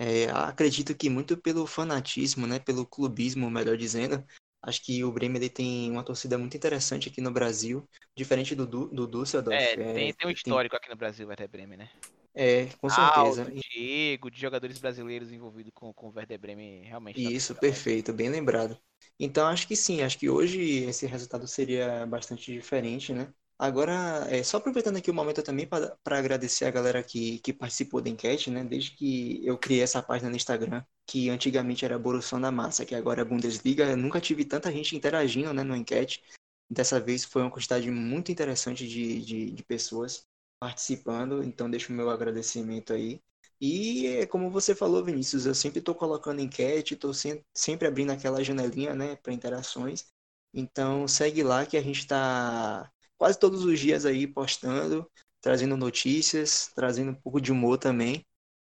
[0.00, 4.24] É, acredito que muito pelo fanatismo, né, pelo clubismo, melhor dizendo.
[4.62, 8.66] Acho que o Bremen ele tem uma torcida muito interessante aqui no Brasil, diferente do,
[8.66, 9.72] Du- do Düsseldorf.
[9.72, 11.90] É, É, tem, tem um histórico aqui no Brasil, o Werder Bremen, né?
[12.34, 13.44] é, com certeza.
[13.44, 17.22] Aldo, Diego, de jogadores brasileiros envolvidos com, com o Werder Bremen, realmente.
[17.22, 18.78] tá Isso, tudo perfeito, bem lembrado.
[19.18, 23.32] Então, acho que sim, acho que hoje esse resultado seria bastante diferente, né?
[23.58, 28.00] Agora, é, só aproveitando aqui o momento também para agradecer a galera que, que participou
[28.00, 28.62] da enquete, né?
[28.64, 32.94] Desde que eu criei essa página no Instagram, que antigamente era Borussia da Massa, que
[32.94, 36.22] agora é Bundesliga, eu nunca tive tanta gente interagindo, né, no enquete.
[36.70, 40.24] Dessa vez foi uma quantidade muito interessante de, de, de pessoas
[40.60, 43.20] participando, então deixo o meu agradecimento aí.
[43.60, 47.12] E como você falou, Vinícius, eu sempre estou colocando enquete, estou
[47.54, 50.06] sempre abrindo aquela janelinha, né, para interações.
[50.54, 55.10] Então segue lá que a gente está quase todos os dias aí postando,
[55.40, 58.24] trazendo notícias, trazendo um pouco de humor também.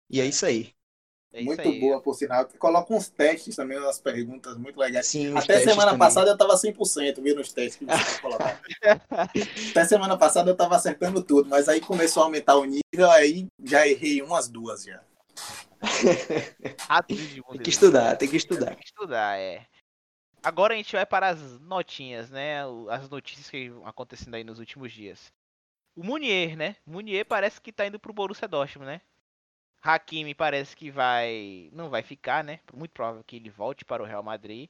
[0.10, 0.74] E é isso aí.
[1.34, 1.80] É isso muito aí.
[1.80, 2.45] boa, por sinal.
[2.60, 5.08] Coloca uns testes também nas perguntas, muito legais.
[5.08, 5.99] Sim, os Até semana também.
[5.99, 8.60] passada eu tava 100%, viu, nos testes que você colocava.
[9.72, 13.47] Até semana passada eu tava acertando tudo, mas aí começou a aumentar o nível, aí
[13.64, 15.02] já errei umas duas já.
[17.08, 18.68] Tem que estudar, tem que estudar.
[18.68, 19.66] Tem que estudar, é.
[20.44, 22.62] Agora a gente vai para as notinhas, né?
[22.89, 25.32] As notícias que acontecendo aí nos últimos dias.
[25.96, 26.76] O Munier, né?
[26.86, 29.02] Munier parece que tá indo pro Borussia Dortmund, né?
[29.82, 31.70] Hakimi parece que vai.
[31.74, 32.60] Não vai ficar, né?
[32.74, 34.70] Muito provável que ele volte para o Real Madrid.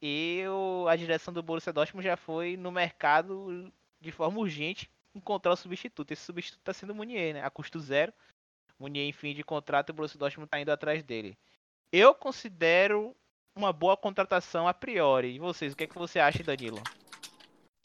[0.00, 5.52] E o- a direção do Borussia Dortmund já foi no mercado de forma urgente encontrar
[5.52, 6.10] o substituto.
[6.12, 7.42] Esse substituto tá sendo o Munier, né?
[7.44, 8.12] A custo zero.
[8.78, 11.38] Munier em fim de contrato o Borussia Dortmund tá indo atrás dele.
[11.92, 13.14] Eu considero
[13.56, 15.34] uma boa contratação a priori.
[15.34, 16.82] E vocês, o que é que você acha, Danilo?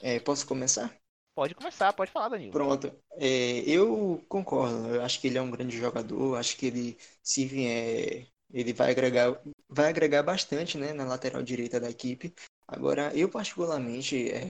[0.01, 0.95] É, posso começar?
[1.35, 2.51] Pode começar, pode falar, Danilo.
[2.51, 2.91] Pronto.
[3.11, 4.95] É, eu concordo.
[4.95, 6.35] Eu acho que ele é um grande jogador.
[6.35, 9.39] Acho que ele, se vier, ele vai agregar,
[9.69, 12.33] vai agregar bastante, né, na lateral direita da equipe.
[12.67, 14.47] Agora, eu particularmente, é,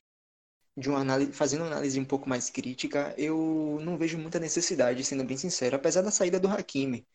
[0.77, 5.03] de uma análise, fazendo uma análise um pouco mais crítica, eu não vejo muita necessidade,
[5.03, 7.05] sendo bem sincero, apesar da saída do Hakimi,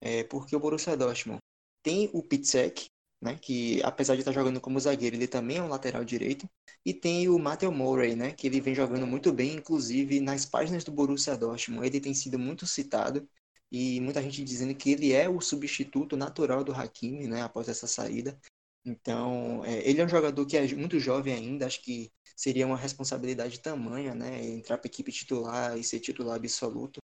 [0.00, 1.40] é, porque o Borussia Dortmund
[1.82, 2.86] tem o Piszczek,
[3.22, 6.50] né, que apesar de estar jogando como zagueiro, ele também é um lateral direito.
[6.84, 10.82] E tem o Matteo Murray, né, que ele vem jogando muito bem, inclusive nas páginas
[10.82, 11.86] do Borussia Dortmund.
[11.86, 13.26] Ele tem sido muito citado
[13.70, 17.86] e muita gente dizendo que ele é o substituto natural do Hakimi, né, após essa
[17.86, 18.36] saída.
[18.84, 22.76] Então, é, ele é um jogador que é muito jovem ainda, acho que seria uma
[22.76, 27.00] responsabilidade tamanha, né, entrar para a equipe titular e ser titular absoluto.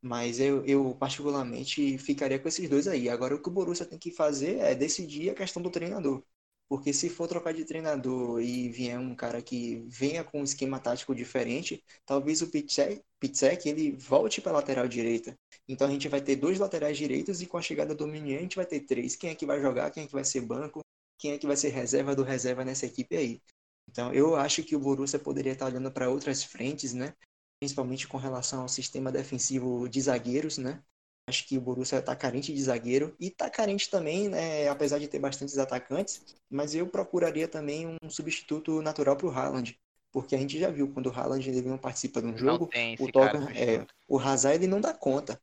[0.00, 3.08] Mas eu, eu particularmente ficaria com esses dois aí.
[3.08, 6.22] Agora, o que o Borussia tem que fazer é decidir a questão do treinador.
[6.68, 10.78] Porque se for trocar de treinador e vier um cara que venha com um esquema
[10.78, 15.36] tático diferente, talvez o Pitzek ele volte para a lateral direita.
[15.66, 18.42] Então a gente vai ter dois laterais direitos e com a chegada do Meunier a
[18.42, 19.16] gente vai ter três.
[19.16, 19.90] Quem é que vai jogar?
[19.90, 20.80] Quem é que vai ser banco?
[21.18, 23.40] Quem é que vai ser reserva do reserva nessa equipe aí?
[23.88, 27.14] Então eu acho que o Borussia poderia estar olhando para outras frentes, né?
[27.60, 30.82] Principalmente com relação ao sistema defensivo de zagueiros, né?
[31.28, 35.06] Acho que o Borussia está carente de zagueiro e está carente também, né, apesar de
[35.08, 39.78] ter bastantes atacantes, mas eu procuraria também um substituto natural para o Haaland,
[40.10, 43.08] porque a gente já viu quando o Haaland ele não participa de um jogo, o.
[43.10, 45.38] Tottenham, é, o Hazard ele não dá conta.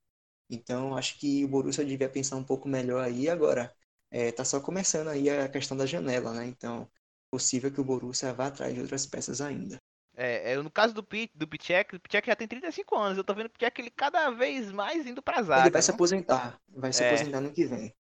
[0.50, 3.76] Então acho que o Borussia devia pensar um pouco melhor aí agora.
[4.12, 6.46] É, tá só começando aí a questão da janela, né?
[6.48, 6.90] Então
[7.32, 9.82] possível que o Borussia vá atrás de outras peças ainda.
[10.18, 13.18] É, é, no caso do Pit, do Pichek, o Pichek já tem 35 anos.
[13.18, 15.64] Eu tô vendo o Pichek ele cada vez mais indo pra zaga.
[15.64, 15.96] Ele vai se né?
[15.96, 17.14] aposentar, vai se É.
[17.14, 17.94] aposentar no que vem.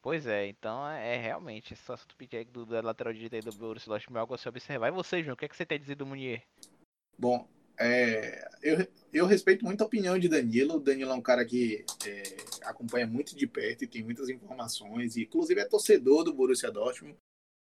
[0.00, 3.42] Pois é, então é, é realmente a situação do Pichek do, da lateral direita aí
[3.42, 4.88] do Borussia Dortmund é algo a se observar.
[4.88, 6.42] E você, João, o que, é que você tem a dizer do Munier?
[7.18, 7.46] Bom,
[7.78, 10.76] é, eu, eu respeito muito a opinião de Danilo.
[10.76, 12.22] O Danilo é um cara que é,
[12.64, 17.16] acompanha muito de perto e tem muitas informações, e inclusive é torcedor do Borussia Dortmund.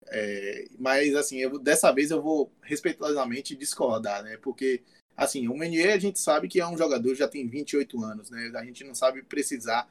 [0.07, 4.37] É, mas assim, eu, dessa vez eu vou respeitosamente discordar, né?
[4.37, 4.83] Porque
[5.15, 8.51] Assim, o Meunier a gente sabe que é um jogador já tem 28 anos, né?
[8.55, 9.87] A gente não sabe precisar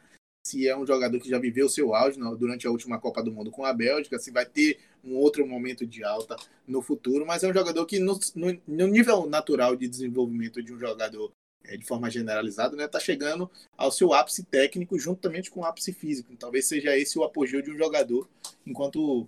[0.46, 3.50] se é um jogador que já viveu seu auge durante a última Copa do Mundo
[3.50, 6.36] com a Bélgica, se vai ter um outro momento de alta
[6.68, 10.74] no futuro, mas é um jogador que no, no, no nível natural de desenvolvimento de
[10.74, 11.30] um jogador
[11.64, 15.94] é, de forma generalizada, né, tá chegando ao seu ápice técnico juntamente com o ápice
[15.94, 16.36] físico.
[16.36, 18.28] Talvez seja esse o apogeu de um jogador
[18.66, 19.26] enquanto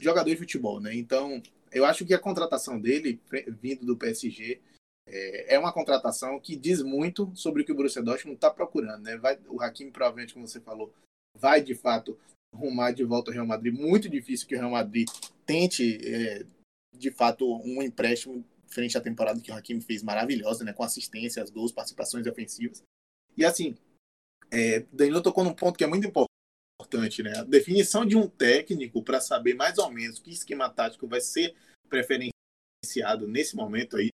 [0.00, 0.94] jogador de futebol, né?
[0.94, 3.20] Então, eu acho que a contratação dele,
[3.60, 4.60] vindo do PSG,
[5.06, 9.02] é, é uma contratação que diz muito sobre o que o Borussia Dortmund está procurando,
[9.02, 9.16] né?
[9.16, 10.92] Vai, o Hakimi, provavelmente, como você falou,
[11.36, 12.18] vai de fato
[12.54, 13.74] rumar de volta ao Real Madrid.
[13.74, 15.08] Muito difícil que o Real Madrid
[15.46, 16.44] tente, é,
[16.96, 20.72] de fato, um empréstimo frente à temporada que o Hakimi fez maravilhosa, né?
[20.72, 22.82] Com assistências, gols, participações ofensivas.
[23.36, 23.76] E assim,
[24.50, 26.31] é, Danilo tocou num ponto que é muito importante,
[26.98, 27.38] né?
[27.38, 31.54] A definição de um técnico para saber mais ou menos que esquema tático vai ser
[31.88, 34.10] preferenciado nesse momento aí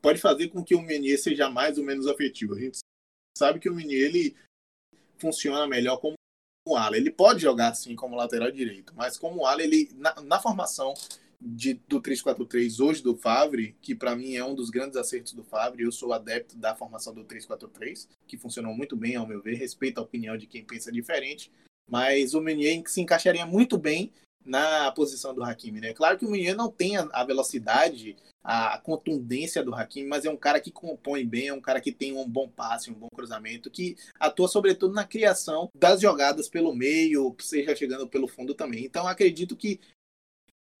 [0.00, 2.54] pode fazer com que o Menier seja mais ou menos afetivo.
[2.54, 2.78] A gente
[3.38, 4.36] sabe que o Menier ele
[5.18, 6.14] funciona melhor como
[6.68, 6.96] o ala.
[6.96, 10.92] Ele pode jogar assim como lateral direito, mas como ala, ele na, na formação
[11.40, 15.44] de, do 3-4-3 hoje do Favre, que para mim é um dos grandes acertos do
[15.44, 19.56] Favre, eu sou adepto da formação do 3-4-3, que funcionou muito bem, ao meu ver,
[19.56, 21.52] respeito a opinião de quem pensa diferente,
[21.88, 24.12] mas o Meunier se encaixaria muito bem
[24.44, 25.94] na posição do Hakimi, né?
[25.94, 30.36] Claro que o Meunier não tem a velocidade a contundência do Hakimi, mas é um
[30.36, 33.70] cara que compõe bem, é um cara que tem um bom passe, um bom cruzamento,
[33.70, 38.84] que atua sobretudo na criação das jogadas pelo meio, seja chegando pelo fundo também.
[38.84, 39.80] Então acredito que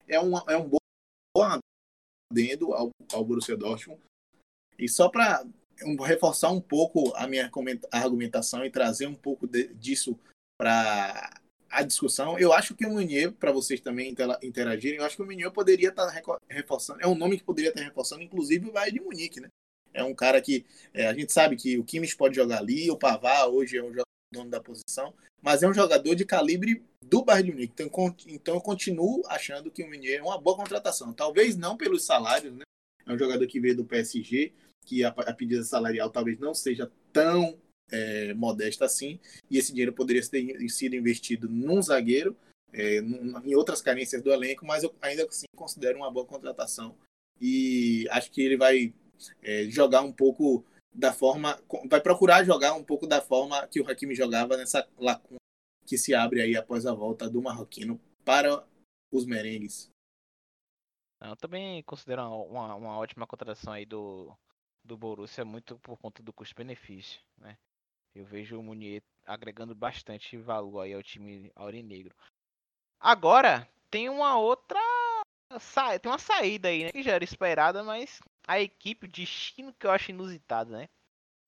[0.06, 0.78] é um, é um bom
[2.30, 4.02] adendo ao, ao Borussia Dortmund.
[4.78, 5.46] E só para
[6.06, 7.50] reforçar um pouco a minha
[7.90, 10.18] argumentação e trazer um pouco de, disso
[10.58, 11.40] para
[11.70, 12.38] a discussão.
[12.38, 15.88] Eu acho que o Munier, para vocês também interagirem, eu acho que o Munier poderia
[15.88, 19.40] estar tá reforçando, é um nome que poderia estar reforçando, inclusive o Bayern de Munique,
[19.40, 19.48] né?
[19.92, 22.96] É um cara que é, a gente sabe que o Kimmich pode jogar ali, o
[22.96, 23.92] Pavard hoje é o
[24.32, 27.74] dono da posição, mas é um jogador de calibre do Bayern de Munique.
[27.82, 31.12] Então, então eu continuo achando que o Munier é uma boa contratação.
[31.12, 32.64] Talvez não pelos salários, né?
[33.06, 34.52] É um jogador que veio do PSG,
[34.84, 37.56] que a, a pedida salarial talvez não seja tão
[37.90, 39.18] é, modesta assim,
[39.50, 42.36] e esse dinheiro poderia ter sido investido num zagueiro,
[42.72, 46.96] é, em outras carências do elenco, mas eu ainda assim considero uma boa contratação
[47.40, 48.92] e acho que ele vai
[49.42, 53.90] é, jogar um pouco da forma, vai procurar jogar um pouco da forma que o
[53.90, 55.38] Hakimi jogava nessa lacuna
[55.86, 58.66] que se abre aí após a volta do marroquino para
[59.12, 59.90] os merengues.
[61.20, 64.36] Eu também considero uma, uma ótima contratação aí do,
[64.84, 67.56] do Borussia muito por conta do custo-benefício, né?
[68.14, 72.14] Eu vejo o Munier agregando bastante valor aí ao time aurinegro.
[73.00, 74.78] Agora, tem uma outra.
[76.00, 76.92] Tem uma saída aí, né?
[76.92, 80.88] Que já era esperada, mas a equipe, o destino que eu acho inusitado, né?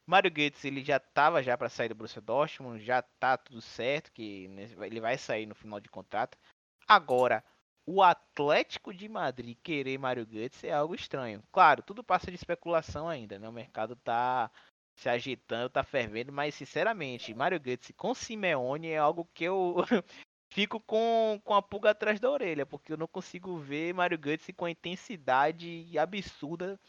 [0.08, 4.12] Mário Goetz, ele já tava já para sair do Borussia Dortmund, já tá tudo certo,
[4.12, 4.48] que
[4.80, 6.38] ele vai sair no final de contrato.
[6.86, 7.42] Agora,
[7.84, 11.42] o Atlético de Madrid querer Mário Goetz é algo estranho.
[11.50, 13.48] Claro, tudo passa de especulação ainda, né?
[13.48, 14.48] O mercado tá
[14.97, 19.76] se agitando, tá fervendo, mas sinceramente, Mario Götze com Simeone é algo que eu
[20.51, 24.53] fico com, com a pulga atrás da orelha, porque eu não consigo ver Mario Götze
[24.53, 26.80] com a intensidade absurda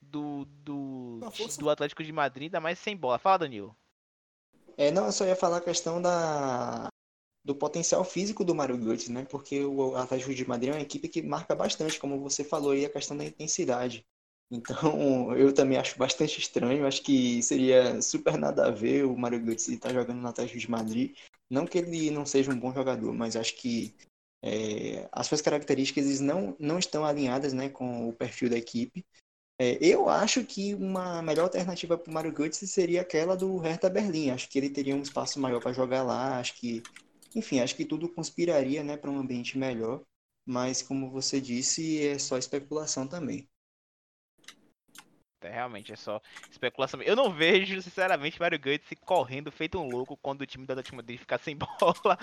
[0.00, 1.20] do, do,
[1.58, 3.18] do Atlético de Madrid, ainda mais sem bola.
[3.18, 3.76] Fala, Danilo.
[4.76, 6.88] É, não, eu só ia falar a questão da,
[7.44, 9.24] do potencial físico do Mario Götze, né?
[9.26, 12.84] Porque o Atlético de Madrid é uma equipe que marca bastante, como você falou aí,
[12.84, 14.04] a questão da intensidade.
[14.50, 16.86] Então, eu também acho bastante estranho.
[16.86, 20.70] Acho que seria super nada a ver o Mario Götze estar jogando no Atlético de
[20.70, 21.16] Madrid.
[21.50, 23.94] Não que ele não seja um bom jogador, mas acho que
[24.42, 29.04] é, as suas características não, não estão alinhadas né, com o perfil da equipe.
[29.58, 33.88] É, eu acho que uma melhor alternativa para o Mario Götze seria aquela do Hertha
[33.88, 34.30] Berlim.
[34.30, 36.38] Acho que ele teria um espaço maior para jogar lá.
[36.38, 36.82] Acho que,
[37.34, 40.02] enfim, acho que tudo conspiraria né, para um ambiente melhor.
[40.46, 43.48] Mas, como você disse, é só especulação também.
[45.44, 46.20] É, realmente é só
[46.50, 47.02] especulação.
[47.02, 50.96] Eu não vejo, sinceramente, Mario Götze correndo feito um louco quando o time da Atlético
[50.96, 52.18] Madrid ficar sem bola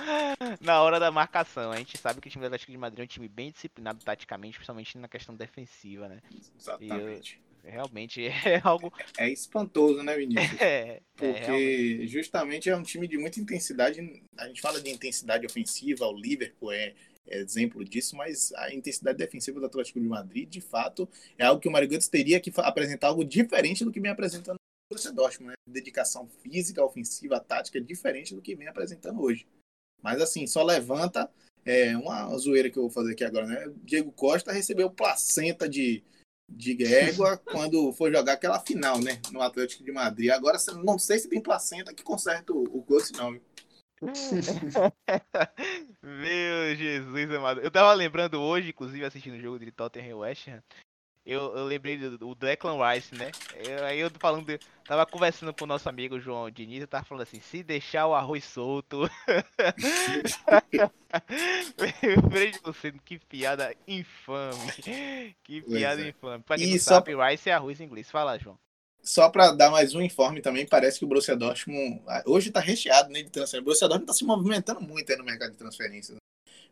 [0.60, 1.72] na hora da marcação.
[1.72, 4.04] A gente sabe que o time da Atlético de Madrid é um time bem disciplinado
[4.04, 6.22] taticamente, principalmente na questão defensiva, né?
[6.58, 7.40] Exatamente.
[7.64, 8.92] Eu, realmente é algo.
[9.18, 10.52] É espantoso, né, Vinícius?
[10.62, 14.00] É, é Porque é, justamente é um time de muita intensidade.
[14.38, 16.94] A gente fala de intensidade ofensiva, o Liverpool é
[17.28, 21.08] exemplo disso, mas a intensidade defensiva do Atlético de Madrid, de fato,
[21.38, 24.56] é algo que o Mário Götze teria que apresentar algo diferente do que vem apresentando
[24.56, 25.56] no Borussia Dortmund, né?
[25.68, 29.48] Dedicação física, ofensiva, tática, diferente do que vem apresentando hoje.
[30.02, 31.30] Mas assim, só levanta
[31.66, 33.72] é, uma zoeira que eu vou fazer aqui agora, né?
[33.84, 36.04] Diego Costa recebeu placenta de,
[36.50, 39.22] de égua quando for jogar aquela final, né?
[39.32, 40.32] No Atlético de Madrid.
[40.32, 43.40] Agora, não sei se tem placenta que conserta o, o gosto, não.
[46.02, 47.62] Meu Jesus amado.
[47.62, 50.62] Eu tava lembrando hoje, inclusive, assistindo o jogo de Tottenham e West Ham.
[51.24, 53.32] Eu, eu lembrei do, do Declan Rice, né?
[53.56, 57.06] Eu, aí eu falando, de, tava conversando com o nosso amigo João Diniz, eu tava
[57.06, 59.02] falando assim, se deixar o arroz solto.
[61.78, 64.72] lembrei de você, que piada infame.
[65.44, 66.10] Que piada é.
[66.10, 66.44] infame.
[66.44, 66.96] Pra quem e não só...
[66.96, 68.10] sabe, Rice é arroz em inglês.
[68.10, 68.58] Fala, João.
[69.04, 72.60] Só para dar mais um informe também, parece que o Borussia Dortmund ah, hoje está
[72.60, 73.62] recheado né, de transferência.
[73.62, 76.18] O Borussia Dortmund está se movimentando muito no mercado de transferências.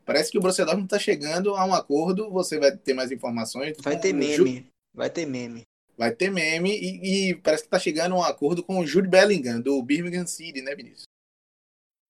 [0.06, 2.30] Parece que o Borussia Dortmund está chegando a um acordo.
[2.32, 3.78] Você vai ter mais informações.
[3.82, 4.36] Vai ter meme.
[4.36, 4.66] Ju...
[4.94, 5.64] Vai ter meme.
[5.98, 9.10] Vai ter meme e, e parece que está chegando a um acordo com o Jude
[9.10, 11.04] Bellingham do Birmingham City, né, Vinícius?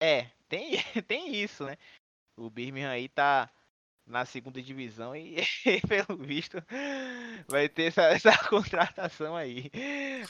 [0.02, 1.78] É, tem, tem isso, né?
[2.38, 3.50] O Birmingham aí tá
[4.10, 5.38] na segunda divisão e,
[5.88, 6.58] pelo visto
[7.48, 9.70] vai ter essa, essa, contratação aí.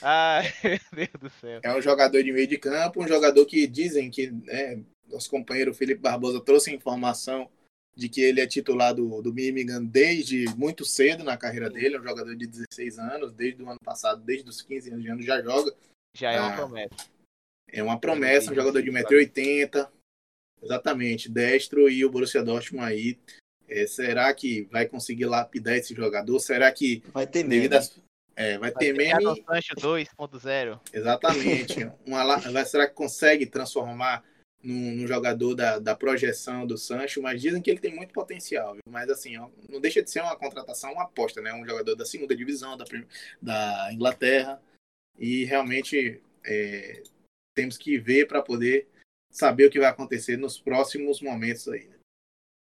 [0.02, 0.44] Ai,
[0.92, 1.60] meu Deus do céu.
[1.64, 5.74] É um jogador de meio de campo, um jogador que dizem que né, nosso companheiro
[5.74, 7.50] Felipe Barbosa trouxe informação
[7.96, 12.00] de que ele é titular do, do Birmingham desde muito cedo na carreira dele, é
[12.00, 15.22] um jogador de 16 anos, desde o ano passado, desde os 15 anos de ano
[15.22, 15.74] já joga.
[16.16, 16.94] Já é uma ah, promessa.
[17.68, 19.88] É uma promessa, um jogador de 1,80m.
[20.62, 23.18] Exatamente, destro e o Borussia Dortmund aí
[23.70, 26.38] é, será que vai conseguir lapidar esse jogador?
[26.40, 27.02] Será que.
[27.12, 27.68] Vai ter meme.
[28.34, 29.24] É, vai, vai ter meme.
[29.76, 30.80] 2.0.
[30.92, 31.90] Exatamente.
[32.04, 34.24] Uma, será que consegue transformar
[34.62, 37.22] num, num, jogador da, da projeção do Sancho?
[37.22, 38.72] Mas dizem que ele tem muito potencial.
[38.72, 38.82] Viu?
[38.88, 39.36] Mas assim,
[39.68, 41.54] não deixa de ser uma contratação, uma aposta, né?
[41.54, 42.84] Um jogador da segunda divisão da,
[43.40, 44.60] da Inglaterra.
[45.16, 47.02] E realmente é,
[47.54, 48.88] temos que ver para poder
[49.30, 51.86] saber o que vai acontecer nos próximos momentos aí.
[51.86, 51.99] Né?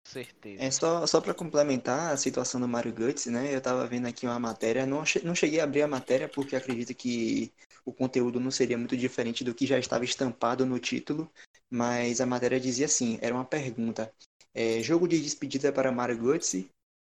[0.10, 0.64] Certeza.
[0.64, 3.54] É só, só para complementar a situação do Mario Guts, né?
[3.54, 6.94] Eu tava vendo aqui uma matéria, não, não cheguei a abrir a matéria porque acredito
[6.96, 7.54] que
[7.86, 11.32] o conteúdo não seria muito diferente do que já estava estampado no título,
[11.70, 14.12] mas a matéria dizia assim, era uma pergunta.
[14.54, 16.66] É, jogo de despedida para Mario Guts?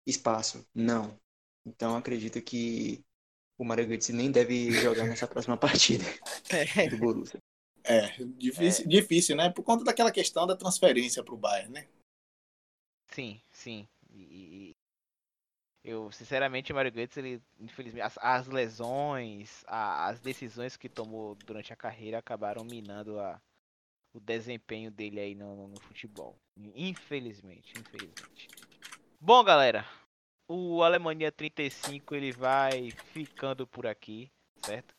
[0.06, 0.66] Espaço.
[0.74, 1.16] Não.
[1.64, 3.04] Então acredito que
[3.58, 6.04] o Mario Guts nem deve jogar nessa próxima partida
[6.50, 6.88] é.
[6.88, 7.38] do Borussia.
[7.84, 8.88] É, difícil, é.
[8.88, 9.50] difícil, né?
[9.50, 11.86] Por conta daquela questão da transferência para o Bayern, né?
[13.16, 13.88] Sim, sim.
[14.10, 14.76] E,
[15.82, 21.34] eu, sinceramente, o Mario Götze, ele, infelizmente, as, as lesões, a, as decisões que tomou
[21.34, 23.40] durante a carreira acabaram minando a,
[24.12, 26.36] o desempenho dele aí no, no futebol.
[26.74, 28.48] Infelizmente, infelizmente.
[29.18, 29.88] Bom, galera,
[30.46, 34.30] o Alemanha 35 ele vai ficando por aqui,
[34.62, 34.94] certo?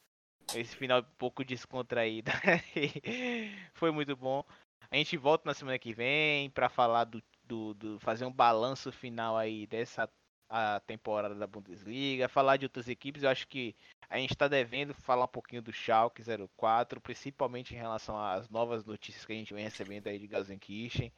[0.55, 2.31] Esse final um pouco descontraído
[3.75, 4.43] foi muito bom.
[4.89, 8.91] A gente volta na semana que vem para falar do do, do, fazer um balanço
[8.91, 10.09] final aí dessa
[10.49, 13.75] a temporada da Bundesliga, falar de outras equipes, eu acho que
[14.09, 16.23] a gente está devendo falar um pouquinho do Schalke
[16.55, 21.11] 04, principalmente em relação às novas notícias que a gente vem recebendo aí de Gelsenkirchen.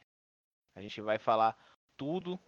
[0.74, 1.56] A gente vai falar
[1.96, 2.40] tudo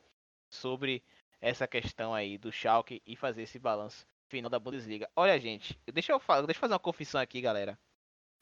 [0.50, 1.04] sobre
[1.40, 5.08] essa questão aí do Schalke e fazer esse balanço final da Bundesliga.
[5.14, 7.78] Olha, gente, deixa eu, falar, deixa eu fazer uma confissão aqui, galera.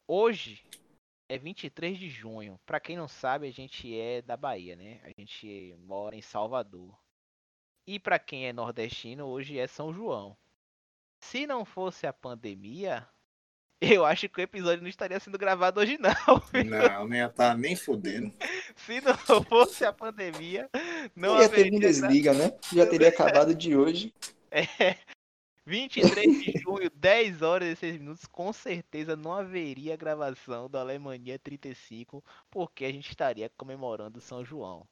[0.06, 0.64] Hoje
[1.30, 2.58] é 23 de junho.
[2.66, 5.00] Para quem não sabe, a gente é da Bahia, né?
[5.04, 6.98] A gente mora em Salvador.
[7.86, 10.36] E para quem é nordestino, hoje é São João.
[11.20, 13.06] Se não fosse a pandemia,
[13.80, 16.10] eu acho que o episódio não estaria sendo gravado hoje não.
[16.64, 18.34] Não, nem tá nem fudendo.
[18.74, 20.68] Se não fosse a pandemia,
[21.14, 22.52] não ia ter Bundesliga, né?
[22.72, 24.12] Já teria acabado de hoje.
[24.52, 24.96] É,
[25.70, 31.38] 23 de junho, 10 horas e 6 minutos, com certeza não haveria gravação do Alemanha
[31.38, 34.84] 35, porque a gente estaria comemorando São João.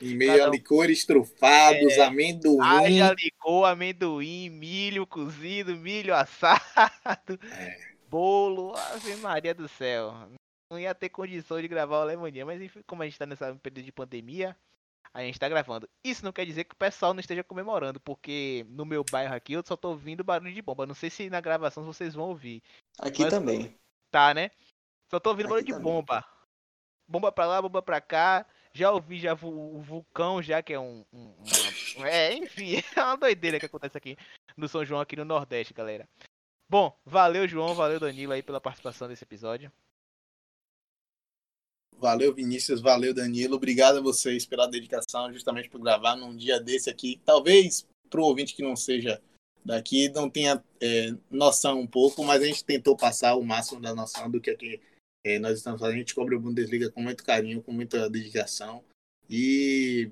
[0.00, 0.46] Em meio Cada...
[0.46, 2.58] a licores trufados, é, amendoim.
[2.60, 7.76] Haja licor, amendoim, milho cozido, milho assado, é.
[8.08, 10.14] bolo, Ave Maria do céu.
[10.70, 13.54] Não ia ter condições de gravar o Alemanha, mas enfim, como a gente tá nessa
[13.56, 14.56] período de pandemia,
[15.14, 15.88] a gente tá gravando.
[16.02, 19.52] Isso não quer dizer que o pessoal não esteja comemorando, porque no meu bairro aqui
[19.52, 20.86] eu só tô ouvindo barulho de bomba.
[20.86, 22.60] Não sei se na gravação vocês vão ouvir.
[22.98, 23.78] Aqui Mas, também.
[24.10, 24.50] Tá, né?
[25.08, 25.78] Só tô ouvindo aqui barulho também.
[25.78, 26.24] de bomba.
[27.06, 28.44] Bomba pra lá, bomba pra cá.
[28.72, 31.04] Já ouvi já o vulcão, já que é um.
[31.12, 31.32] um
[31.96, 32.08] uma...
[32.08, 34.18] É, enfim, é uma doideira que acontece aqui
[34.56, 36.08] no São João, aqui no Nordeste, galera.
[36.68, 39.70] Bom, valeu, João, valeu, Danilo, aí pela participação desse episódio.
[41.98, 42.80] Valeu, Vinícius.
[42.80, 43.56] Valeu, Danilo.
[43.56, 47.20] Obrigado a vocês pela dedicação, justamente por gravar num dia desse aqui.
[47.24, 49.20] Talvez para o ouvinte que não seja
[49.64, 53.94] daqui não tenha é, noção um pouco, mas a gente tentou passar o máximo da
[53.94, 54.80] noção do que aqui
[55.24, 55.96] é, nós estamos fazendo.
[55.96, 58.84] A gente cobre o Bundesliga com muito carinho, com muita dedicação.
[59.28, 60.10] E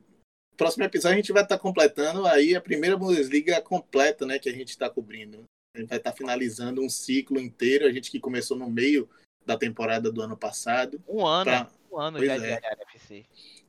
[0.56, 4.48] próximo episódio a gente vai estar tá completando aí a primeira Bundesliga completa, né, que
[4.48, 5.44] a gente está cobrindo.
[5.74, 9.08] A gente vai estar tá finalizando um ciclo inteiro, a gente que começou no meio
[9.44, 11.02] da temporada do ano passado.
[11.08, 11.68] Um ano, pra...
[11.92, 12.38] um ano já é.
[12.38, 13.24] de NFC.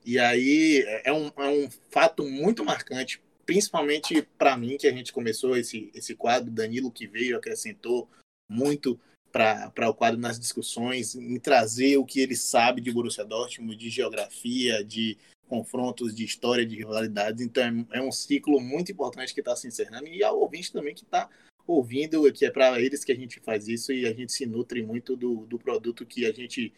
[0.05, 5.13] E aí é um, é um fato muito marcante, principalmente para mim, que a gente
[5.13, 8.09] começou esse, esse quadro, Danilo que veio, acrescentou
[8.49, 8.99] muito
[9.31, 13.89] para o quadro nas discussões, em trazer o que ele sabe de Borussia Dortmund, de
[13.89, 15.17] geografia, de
[15.47, 17.41] confrontos, de história, de rivalidades.
[17.41, 20.93] Então é, é um ciclo muito importante que está se encerrando e ao ouvinte também
[20.93, 21.29] que está
[21.65, 24.83] ouvindo, que é para eles que a gente faz isso e a gente se nutre
[24.83, 26.73] muito do, do produto que a gente.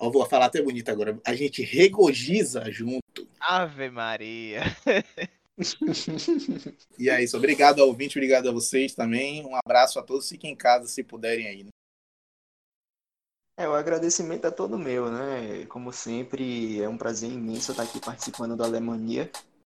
[0.00, 1.18] Eu vou falar até bonito agora.
[1.24, 3.28] A gente regozija junto.
[3.40, 4.62] Ave Maria!
[6.98, 7.36] e é isso.
[7.36, 9.44] Obrigado ao ouvinte, obrigado a vocês também.
[9.44, 10.28] Um abraço a todos.
[10.28, 11.64] Fiquem em casa se puderem aí.
[11.64, 11.70] Né?
[13.56, 15.66] É, o agradecimento é todo meu, né?
[15.66, 19.28] Como sempre, é um prazer imenso estar aqui participando da Alemanha.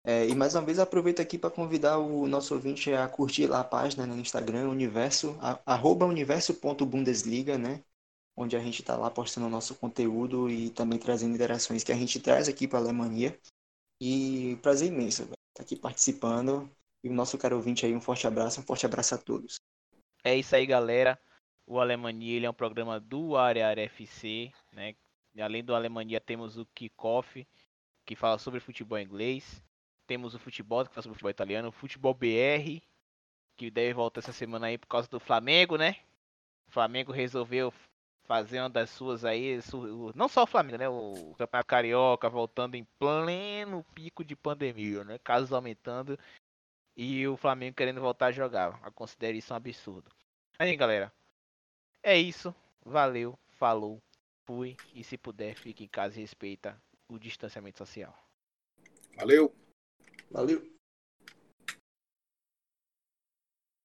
[0.05, 3.61] É, e mais uma vez aproveito aqui para convidar o nosso ouvinte a curtir lá
[3.61, 5.36] a página né, no Instagram, universo,
[5.66, 7.82] arroba universo.bundesliga, né?
[8.36, 11.96] Onde a gente está lá postando o nosso conteúdo e também trazendo interações que a
[11.96, 13.36] gente traz aqui para a Alemanha.
[14.01, 16.70] E prazer imenso estar tá aqui participando.
[17.03, 19.57] E o nosso caro ouvinte aí, um forte abraço, um forte abraço a todos.
[20.24, 21.18] É isso aí, galera.
[21.66, 24.94] O Alemania ele é um programa do Área FC, né?
[25.38, 27.46] Além do Alemania temos o Kickoff,
[28.07, 29.62] que fala sobre futebol inglês.
[30.09, 31.68] Temos o futebol, que fala sobre futebol italiano.
[31.68, 32.82] O futebol BR,
[33.59, 35.96] que deve voltar essa semana aí por causa do Flamengo, né?
[36.66, 37.70] O Flamengo resolveu
[38.24, 39.59] fazer uma das suas aí,
[40.14, 40.88] não só o Flamengo, né?
[40.88, 45.18] O Campeonato Carioca voltando em pleno pico de pandemia, né?
[45.18, 46.18] Casos aumentando
[46.96, 48.80] e o Flamengo querendo voltar a jogar.
[48.82, 50.11] Eu considero isso um absurdo.
[50.59, 51.12] Aí, galera,
[52.02, 52.54] é isso.
[52.82, 54.00] Valeu, falou,
[54.46, 54.74] fui.
[54.94, 58.14] E se puder, fique em casa e respeita o distanciamento social.
[59.14, 59.54] Valeu.
[60.31, 60.78] Valeu.